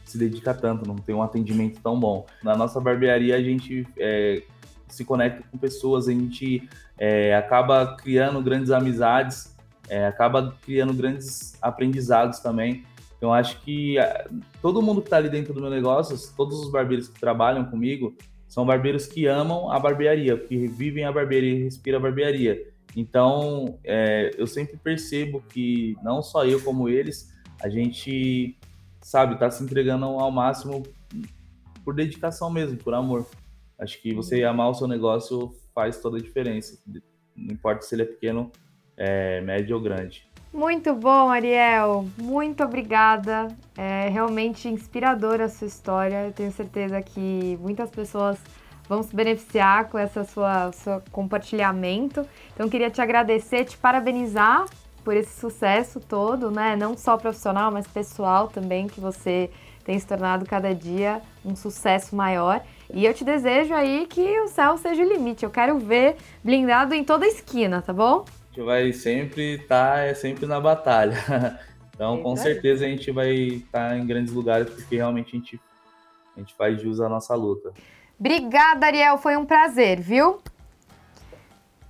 se 0.04 0.18
dedica 0.18 0.54
tanto, 0.54 0.88
não 0.88 0.96
tem 0.96 1.16
um 1.16 1.24
atendimento 1.24 1.82
tão 1.82 2.00
bom. 2.00 2.26
Na 2.44 2.56
nossa 2.56 2.80
barbearia 2.80 3.36
a 3.36 3.42
gente 3.42 3.88
é, 3.98 4.44
se 4.88 5.06
conecta 5.06 5.44
com 5.52 5.58
pessoas, 5.58 6.08
a 6.08 6.12
gente 6.12 6.68
é, 6.98 7.36
acaba 7.36 7.96
criando 7.96 8.42
grandes 8.42 8.72
amizades, 8.72 9.56
é, 9.90 10.06
acaba 10.06 10.56
criando 10.64 10.94
grandes 10.94 11.58
aprendizados 11.62 12.40
também. 12.40 12.84
Então, 13.18 13.34
acho 13.34 13.60
que 13.62 13.98
é, 13.98 14.28
todo 14.62 14.82
mundo 14.82 15.02
que 15.02 15.08
está 15.08 15.18
ali 15.18 15.30
dentro 15.30 15.54
do 15.54 15.62
meu 15.62 15.70
negócio, 15.70 16.16
todos 16.36 16.60
os 16.60 16.72
barbeiros 16.72 17.08
que 17.08 17.20
trabalham 17.20 17.66
comigo, 17.66 18.16
são 18.48 18.66
barbeiros 18.66 19.06
que 19.08 19.26
amam 19.26 19.72
a 19.72 19.80
barbearia, 19.80 20.38
que 20.38 20.68
vivem 20.68 21.04
a 21.04 21.12
barbearia 21.12 21.56
e 21.56 21.64
respiram 21.64 22.00
a 22.00 22.02
barbearia. 22.02 22.72
Então, 22.96 23.78
é, 23.84 24.32
eu 24.38 24.48
sempre 24.48 24.78
percebo 24.78 25.44
que 25.50 25.96
não 26.02 26.22
só 26.24 26.46
eu, 26.46 26.62
como 26.62 26.90
eles, 26.90 27.32
a 27.62 27.70
gente, 27.70 28.58
sabe, 29.02 29.34
está 29.34 29.52
se 29.52 29.64
entregando 29.64 30.06
ao 30.06 30.32
máximo 30.32 30.84
por 31.84 31.94
dedicação 31.94 32.50
mesmo, 32.50 32.78
por 32.78 32.94
amor. 32.94 33.28
Acho 33.80 34.02
que 34.02 34.14
você 34.14 34.44
amar 34.44 34.70
o 34.70 34.74
seu 34.74 34.88
negócio 34.88 35.54
faz 35.74 36.00
toda 36.00 36.18
a 36.18 36.22
diferença. 36.22 36.80
Não 37.36 37.54
importa 37.54 37.84
se 37.84 37.94
ele 37.94 38.02
é 38.02 38.06
pequeno, 38.06 38.52
é, 38.96 39.42
médio 39.42 39.76
ou 39.76 39.82
grande. 39.82 40.28
Muito 40.52 40.96
bom, 40.96 41.30
Ariel. 41.30 42.08
Muito 42.18 42.64
obrigada. 42.64 43.48
É 43.78 44.10
realmente 44.10 44.68
inspiradora 44.68 45.46
a 45.46 45.50
sua 45.50 45.68
história. 45.68 46.26
Eu 46.26 46.34
tenho 46.34 46.52
certeza 46.52 47.02
que 47.02 47.58
muitas 47.62 47.92
pessoas 47.92 48.40
vão 48.88 49.04
se 49.04 49.16
beneficiar 49.16 49.90
com 49.90 49.98
essa 49.98 50.24
sua 50.24 50.72
seu 50.72 51.02
compartilhamento. 51.12 52.26
Então 52.54 52.70
queria 52.70 52.90
te 52.90 53.02
agradecer, 53.02 53.66
te 53.66 53.78
parabenizar 53.78 54.66
por 55.04 55.16
esse 55.16 55.40
sucesso 55.40 56.00
todo, 56.00 56.50
né? 56.50 56.76
Não 56.76 56.98
só 56.98 57.18
profissional, 57.18 57.72
mas 57.72 57.86
pessoal 57.88 58.48
também 58.48 58.88
que 58.88 59.00
você 59.00 59.50
tem 59.84 60.00
se 60.00 60.08
tornado 60.08 60.46
cada 60.46 60.74
dia 60.74 61.22
um 61.46 61.56
sucesso 61.56 62.16
maior. 62.16 62.62
E 62.94 63.06
eu 63.06 63.14
te 63.14 63.24
desejo 63.24 63.74
aí 63.74 64.08
que 64.08 64.40
o 64.42 64.48
céu 64.48 64.78
seja 64.78 65.04
o 65.04 65.08
limite. 65.08 65.44
Eu 65.44 65.50
quero 65.50 65.78
ver 65.78 66.16
blindado 66.44 66.94
em 66.94 67.04
toda 67.04 67.28
esquina, 67.28 67.82
tá 67.82 67.92
bom? 67.92 68.24
A 68.24 68.56
gente 68.56 68.66
vai 68.66 68.94
sempre 68.94 69.56
estar 69.56 69.96
tá, 69.96 70.00
é 70.00 70.14
sempre 70.14 70.46
na 70.46 70.60
batalha. 70.60 71.18
Então, 71.98 72.22
com 72.22 72.36
certeza 72.36 72.86
a 72.86 72.88
gente 72.88 73.10
vai 73.10 73.32
estar 73.32 73.90
tá 73.90 73.98
em 73.98 74.06
grandes 74.06 74.32
lugares 74.32 74.70
porque 74.70 74.98
realmente 74.98 75.36
a 75.36 75.40
gente, 75.40 75.60
a 76.36 76.40
gente 76.40 76.54
faz 76.54 76.80
jus 76.80 77.00
à 77.00 77.10
nossa 77.10 77.34
luta. 77.34 77.74
Obrigada, 78.20 78.86
Ariel. 78.86 79.18
Foi 79.18 79.36
um 79.36 79.44
prazer, 79.44 80.00
viu? 80.00 80.38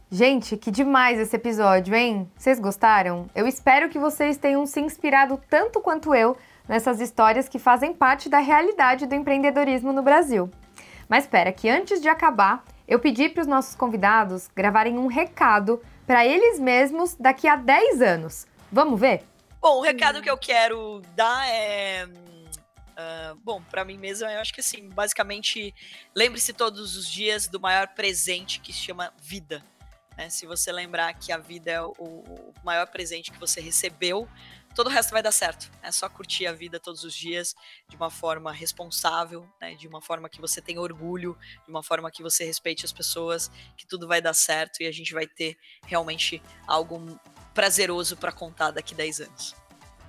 Gente, 0.09 0.55
que 0.55 0.71
demais 0.71 1.19
esse 1.19 1.35
episódio, 1.35 1.93
hein? 1.93 2.31
Vocês 2.37 2.57
gostaram? 2.57 3.29
Eu 3.35 3.45
espero 3.45 3.89
que 3.89 3.99
vocês 3.99 4.37
tenham 4.37 4.65
se 4.65 4.79
inspirado 4.79 5.37
tanto 5.49 5.81
quanto 5.81 6.15
eu 6.15 6.37
nessas 6.69 7.01
histórias 7.01 7.49
que 7.49 7.59
fazem 7.59 7.93
parte 7.93 8.29
da 8.29 8.39
realidade 8.39 9.05
do 9.05 9.13
empreendedorismo 9.13 9.91
no 9.91 10.01
Brasil. 10.01 10.49
Mas 11.07 11.23
espera, 11.23 11.51
que 11.51 11.69
antes 11.69 12.01
de 12.01 12.09
acabar, 12.09 12.63
eu 12.87 12.99
pedi 12.99 13.29
para 13.29 13.41
os 13.41 13.47
nossos 13.47 13.75
convidados 13.75 14.49
gravarem 14.55 14.97
um 14.97 15.07
recado 15.07 15.81
para 16.05 16.25
eles 16.25 16.59
mesmos 16.59 17.15
daqui 17.15 17.47
a 17.47 17.55
10 17.55 18.01
anos. 18.01 18.47
Vamos 18.71 18.99
ver? 18.99 19.23
Bom, 19.61 19.79
o 19.79 19.81
recado 19.81 20.21
que 20.21 20.29
eu 20.29 20.37
quero 20.37 21.01
dar 21.15 21.47
é. 21.49 22.05
Uh, 22.05 23.35
bom, 23.43 23.61
para 23.61 23.85
mim 23.85 23.97
mesma, 23.97 24.31
eu 24.31 24.39
acho 24.39 24.53
que 24.53 24.59
assim, 24.59 24.89
basicamente, 24.89 25.73
lembre-se 26.15 26.51
todos 26.51 26.95
os 26.95 27.07
dias 27.07 27.47
do 27.47 27.59
maior 27.59 27.89
presente 27.89 28.59
que 28.59 28.73
se 28.73 28.79
chama 28.79 29.13
vida. 29.21 29.63
Né? 30.17 30.29
Se 30.29 30.47
você 30.47 30.71
lembrar 30.71 31.13
que 31.13 31.31
a 31.31 31.37
vida 31.37 31.71
é 31.71 31.81
o, 31.81 31.93
o 31.99 32.53
maior 32.63 32.87
presente 32.87 33.31
que 33.31 33.39
você 33.39 33.61
recebeu, 33.61 34.27
todo 34.77 34.87
o 34.87 34.91
resto 34.91 35.11
vai 35.11 35.23
dar 35.23 35.31
certo. 35.31 35.71
É 35.81 35.91
só 35.91 36.07
curtir 36.07 36.45
a 36.45 36.53
vida 36.53 36.79
todos 36.79 37.03
os 37.03 37.11
dias 37.11 37.55
de 37.89 37.95
uma 37.95 38.11
forma 38.11 38.51
responsável, 38.51 39.43
né? 39.59 39.73
De 39.73 39.87
uma 39.87 39.99
forma 39.99 40.29
que 40.29 40.39
você 40.39 40.61
tenha 40.61 40.79
orgulho, 40.79 41.35
de 41.65 41.71
uma 41.71 41.81
forma 41.81 42.11
que 42.11 42.21
você 42.21 42.45
respeite 42.45 42.85
as 42.85 42.91
pessoas, 42.91 43.49
que 43.75 43.87
tudo 43.87 44.07
vai 44.07 44.21
dar 44.21 44.35
certo 44.35 44.83
e 44.83 44.85
a 44.85 44.91
gente 44.91 45.15
vai 45.15 45.25
ter 45.25 45.57
realmente 45.87 46.43
algo 46.67 47.19
prazeroso 47.55 48.17
para 48.17 48.31
contar 48.31 48.69
daqui 48.69 48.93
10 48.93 49.21
anos. 49.21 49.55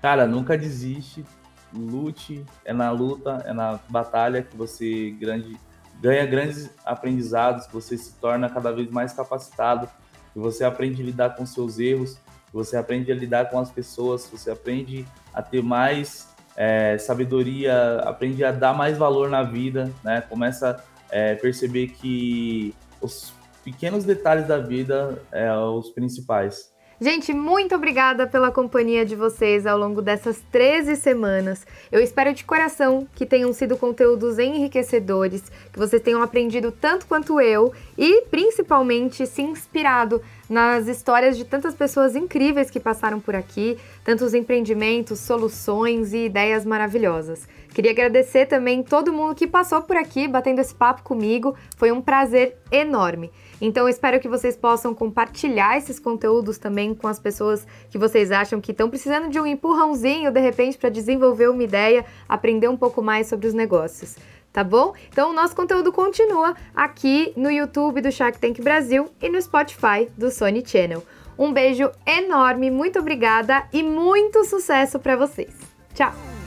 Cara, 0.02 0.26
nunca 0.26 0.56
desiste, 0.58 1.24
lute, 1.72 2.44
é 2.62 2.74
na 2.74 2.90
luta, 2.90 3.42
é 3.46 3.54
na 3.54 3.80
batalha 3.88 4.42
que 4.42 4.54
você 4.54 5.12
grande, 5.12 5.58
ganha 5.98 6.26
grandes 6.26 6.68
aprendizados, 6.84 7.66
que 7.66 7.72
você 7.72 7.96
se 7.96 8.12
torna 8.16 8.50
cada 8.50 8.70
vez 8.70 8.90
mais 8.90 9.14
capacitado, 9.14 9.88
que 10.34 10.38
você 10.38 10.62
aprende 10.62 11.00
a 11.00 11.04
lidar 11.06 11.36
com 11.36 11.46
seus 11.46 11.78
erros, 11.78 12.18
você 12.52 12.76
aprende 12.76 13.10
a 13.12 13.14
lidar 13.14 13.50
com 13.50 13.58
as 13.58 13.70
pessoas, 13.70 14.28
você 14.30 14.50
aprende 14.50 15.06
a 15.32 15.42
ter 15.42 15.62
mais 15.62 16.28
é, 16.56 16.98
sabedoria, 16.98 18.00
aprende 18.00 18.44
a 18.44 18.50
dar 18.50 18.72
mais 18.74 18.98
valor 18.98 19.28
na 19.28 19.42
vida, 19.42 19.92
né? 20.02 20.20
Começa 20.20 20.70
a 20.70 21.16
é, 21.16 21.34
perceber 21.34 21.88
que 21.88 22.74
os 23.00 23.32
pequenos 23.64 24.04
detalhes 24.04 24.46
da 24.46 24.58
vida 24.58 25.22
é 25.30 25.52
os 25.54 25.90
principais. 25.90 26.72
Gente, 27.00 27.32
muito 27.32 27.76
obrigada 27.76 28.26
pela 28.26 28.50
companhia 28.50 29.06
de 29.06 29.14
vocês 29.14 29.68
ao 29.68 29.78
longo 29.78 30.02
dessas 30.02 30.42
13 30.50 30.96
semanas. 30.96 31.64
Eu 31.92 32.00
espero 32.00 32.34
de 32.34 32.42
coração 32.42 33.06
que 33.14 33.24
tenham 33.24 33.52
sido 33.52 33.76
conteúdos 33.76 34.36
enriquecedores, 34.36 35.44
que 35.72 35.78
vocês 35.78 36.02
tenham 36.02 36.20
aprendido 36.20 36.72
tanto 36.72 37.06
quanto 37.06 37.40
eu 37.40 37.72
e 37.96 38.22
principalmente 38.22 39.28
se 39.28 39.42
inspirado 39.42 40.20
nas 40.50 40.88
histórias 40.88 41.36
de 41.36 41.44
tantas 41.44 41.72
pessoas 41.72 42.16
incríveis 42.16 42.68
que 42.68 42.80
passaram 42.80 43.20
por 43.20 43.36
aqui, 43.36 43.78
tantos 44.02 44.34
empreendimentos, 44.34 45.20
soluções 45.20 46.12
e 46.12 46.24
ideias 46.24 46.64
maravilhosas. 46.64 47.46
Queria 47.72 47.92
agradecer 47.92 48.46
também 48.46 48.82
todo 48.82 49.12
mundo 49.12 49.36
que 49.36 49.46
passou 49.46 49.82
por 49.82 49.96
aqui 49.96 50.26
batendo 50.26 50.60
esse 50.60 50.74
papo 50.74 51.04
comigo, 51.04 51.54
foi 51.76 51.92
um 51.92 52.02
prazer 52.02 52.56
enorme. 52.72 53.30
Então 53.60 53.88
espero 53.88 54.20
que 54.20 54.28
vocês 54.28 54.56
possam 54.56 54.94
compartilhar 54.94 55.76
esses 55.76 55.98
conteúdos 55.98 56.58
também 56.58 56.94
com 56.94 57.08
as 57.08 57.18
pessoas 57.18 57.66
que 57.90 57.98
vocês 57.98 58.30
acham 58.30 58.60
que 58.60 58.72
estão 58.72 58.88
precisando 58.88 59.28
de 59.28 59.40
um 59.40 59.46
empurrãozinho 59.46 60.30
de 60.30 60.40
repente 60.40 60.78
para 60.78 60.88
desenvolver 60.88 61.48
uma 61.48 61.62
ideia, 61.62 62.04
aprender 62.28 62.68
um 62.68 62.76
pouco 62.76 63.02
mais 63.02 63.26
sobre 63.26 63.46
os 63.46 63.54
negócios. 63.54 64.16
Tá 64.52 64.64
bom? 64.64 64.94
Então 65.10 65.30
o 65.30 65.34
nosso 65.34 65.54
conteúdo 65.54 65.92
continua 65.92 66.54
aqui 66.74 67.32
no 67.36 67.50
YouTube 67.50 68.00
do 68.00 68.10
Shark 68.10 68.38
Tank 68.38 68.60
Brasil 68.62 69.08
e 69.20 69.28
no 69.28 69.40
Spotify 69.40 70.08
do 70.16 70.30
Sony 70.30 70.64
Channel. 70.66 71.02
Um 71.38 71.52
beijo 71.52 71.90
enorme, 72.04 72.70
muito 72.70 72.98
obrigada 72.98 73.68
e 73.72 73.82
muito 73.82 74.44
sucesso 74.44 74.98
para 74.98 75.16
vocês. 75.16 75.54
Tchau. 75.94 76.37